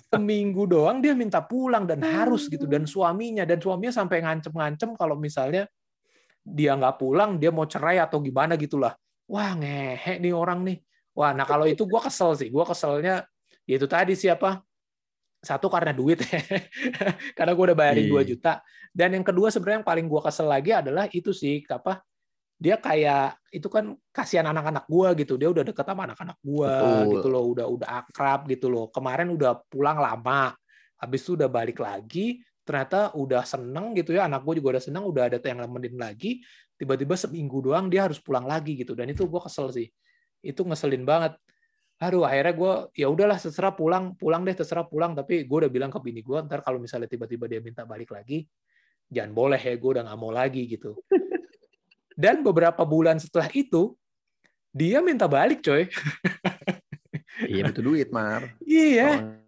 seminggu 0.09 0.67
doang 0.67 1.03
dia 1.03 1.13
minta 1.15 1.43
pulang 1.43 1.83
dan 1.83 1.99
harus 2.03 2.47
gitu 2.47 2.65
dan 2.67 2.87
suaminya 2.87 3.43
dan 3.47 3.59
suaminya 3.59 3.93
sampai 3.93 4.23
ngancem-ngancem 4.23 4.95
kalau 4.97 5.15
misalnya 5.15 5.67
dia 6.43 6.75
nggak 6.75 6.99
pulang 6.99 7.39
dia 7.39 7.51
mau 7.53 7.63
cerai 7.63 8.03
atau 8.03 8.19
gimana 8.19 8.59
gitulah 8.59 8.91
wah 9.33 9.57
ngehe 9.57 10.21
nih 10.21 10.33
orang 10.33 10.61
nih. 10.61 10.77
Wah 11.17 11.33
nah 11.33 11.49
kalau 11.49 11.65
itu 11.65 11.89
gue 11.89 12.01
kesel 12.05 12.37
sih. 12.37 12.53
Gue 12.53 12.61
keselnya 12.61 13.25
ya 13.65 13.75
itu 13.81 13.89
tadi 13.89 14.13
siapa 14.13 14.61
satu 15.43 15.67
karena 15.67 15.91
duit. 15.91 16.23
Karena 17.37 17.51
gue 17.51 17.65
udah 17.67 17.77
bayarin 17.77 18.07
dua 18.07 18.23
iya. 18.23 18.29
juta. 18.31 18.53
Dan 18.93 19.19
yang 19.19 19.25
kedua 19.27 19.51
sebenarnya 19.51 19.83
yang 19.83 19.89
paling 19.89 20.05
gue 20.07 20.21
kesel 20.23 20.47
lagi 20.47 20.71
adalah 20.71 21.11
itu 21.11 21.35
sih 21.35 21.59
apa? 21.67 21.99
Dia 22.55 22.79
kayak 22.79 23.51
itu 23.51 23.67
kan 23.67 23.91
kasihan 24.15 24.47
anak-anak 24.47 24.87
gue 24.87 25.09
gitu. 25.25 25.35
Dia 25.35 25.51
udah 25.51 25.67
deket 25.67 25.83
sama 25.83 26.07
anak-anak 26.07 26.39
gue 26.39 26.73
gitu 27.19 27.27
loh. 27.27 27.43
Udah 27.51 27.67
udah 27.67 27.89
akrab 27.91 28.47
gitu 28.47 28.71
loh. 28.71 28.87
Kemarin 28.87 29.35
udah 29.35 29.59
pulang 29.67 29.99
lama. 29.99 30.55
Habis 30.95 31.27
itu 31.27 31.35
udah 31.35 31.51
balik 31.51 31.83
lagi 31.83 32.39
ternyata 32.63 33.11
udah 33.13 33.43
seneng 33.43 33.91
gitu 33.93 34.15
ya 34.15 34.27
anak 34.27 34.47
gue 34.47 34.63
juga 34.63 34.79
udah 34.79 34.83
seneng 34.83 35.03
udah 35.03 35.27
ada 35.27 35.37
yang 35.43 35.59
nemenin 35.63 35.99
lagi 35.99 36.39
tiba-tiba 36.79 37.15
seminggu 37.15 37.63
doang 37.63 37.87
dia 37.87 38.07
harus 38.07 38.19
pulang 38.19 38.43
lagi 38.43 38.75
gitu. 38.75 38.97
Dan 38.97 39.11
itu 39.11 39.23
gue 39.23 39.41
kesel 39.41 39.71
sih. 39.71 39.87
Itu 40.43 40.67
ngeselin 40.67 41.07
banget. 41.07 41.39
Aduh 42.01 42.27
akhirnya 42.27 42.53
gue 42.57 42.73
ya 42.99 43.07
udahlah 43.07 43.39
terserah 43.39 43.71
pulang 43.71 44.17
pulang 44.19 44.43
deh 44.43 44.55
terserah 44.57 44.83
pulang. 44.83 45.15
Tapi 45.15 45.47
gue 45.47 45.57
udah 45.63 45.71
bilang 45.71 45.87
ke 45.93 45.99
bini 46.03 46.19
gue 46.19 46.37
ntar 46.49 46.59
kalau 46.65 46.81
misalnya 46.81 47.07
tiba-tiba 47.07 47.47
dia 47.47 47.63
minta 47.63 47.87
balik 47.87 48.11
lagi 48.11 48.43
jangan 49.13 49.31
boleh 49.35 49.61
ya 49.61 49.77
gue 49.77 49.89
udah 49.99 50.03
nggak 50.09 50.19
mau 50.19 50.31
lagi 50.33 50.67
gitu. 50.67 50.97
Dan 52.21 52.41
beberapa 52.45 52.83
bulan 52.83 53.17
setelah 53.21 53.47
itu 53.53 53.95
dia 54.73 54.99
minta 54.99 55.29
balik 55.29 55.61
coy. 55.63 55.87
Iya 57.49 57.65
butuh 57.69 57.83
duit 57.83 58.09
mar. 58.13 58.45
Iya. 58.61 59.39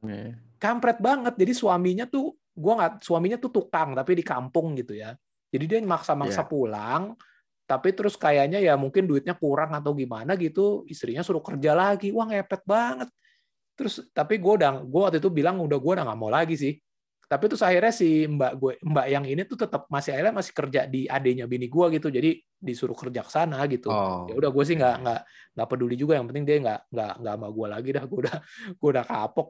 Kampret 0.57 0.97
banget. 0.97 1.33
Jadi 1.37 1.53
suaminya 1.53 2.09
tuh 2.09 2.33
gue 2.55 2.73
nggak 2.73 3.03
suaminya 3.03 3.37
tuh 3.37 3.51
tukang 3.51 3.91
tapi 3.91 4.15
di 4.15 4.23
kampung 4.23 4.73
gitu 4.79 4.95
ya. 4.95 5.11
Jadi 5.51 5.65
dia 5.67 5.79
maksa-maksa 5.83 6.43
yeah. 6.43 6.49
pulang 6.49 7.03
tapi 7.65 7.97
terus 7.97 8.13
kayaknya 8.13 8.61
ya 8.61 8.77
mungkin 8.77 9.09
duitnya 9.09 9.33
kurang 9.33 9.73
atau 9.73 9.97
gimana 9.97 10.37
gitu 10.37 10.85
istrinya 10.87 11.25
suruh 11.25 11.43
kerja 11.43 11.75
lagi. 11.75 12.13
Wah 12.15 12.25
ngepet 12.29 12.63
banget. 12.63 13.09
Terus 13.75 14.07
tapi 14.15 14.39
gue 14.39 14.53
udah 14.63 14.85
gue 14.85 15.01
waktu 15.01 15.17
itu 15.19 15.29
bilang 15.33 15.59
udah 15.59 15.77
gue 15.77 15.91
udah 15.99 16.05
nggak 16.07 16.19
mau 16.19 16.31
lagi 16.31 16.55
sih 16.55 16.73
tapi 17.25 17.49
terus 17.49 17.65
akhirnya 17.65 17.93
si 17.93 18.29
mbak 18.29 18.51
gue 18.61 18.73
mbak 18.85 19.05
yang 19.09 19.25
ini 19.25 19.41
tuh 19.49 19.57
tetap 19.57 19.89
masih 19.89 20.13
akhirnya 20.13 20.33
masih 20.37 20.53
kerja 20.53 20.81
di 20.85 21.09
adenya 21.09 21.45
bini 21.49 21.65
gue 21.65 21.85
gitu. 21.97 22.07
Jadi 22.13 22.37
disuruh 22.55 22.97
kerja 22.97 23.21
ke 23.21 23.31
sana 23.33 23.61
gitu. 23.69 23.89
Oh. 23.89 24.25
ya 24.29 24.33
udah 24.37 24.49
gue 24.49 24.63
sih 24.65 24.75
nggak 24.77 24.95
nggak 25.01 25.21
nggak 25.57 25.67
peduli 25.69 25.95
juga. 25.97 26.17
Yang 26.17 26.27
penting 26.33 26.43
dia 26.45 26.57
nggak 26.61 26.81
nggak 26.93 27.13
nggak 27.21 27.35
sama 27.37 27.47
gue 27.49 27.67
lagi 27.69 27.89
dah. 27.93 28.03
Gue 28.05 28.19
udah 28.25 28.37
gue 28.77 28.89
udah 28.89 29.05
kapok. 29.05 29.47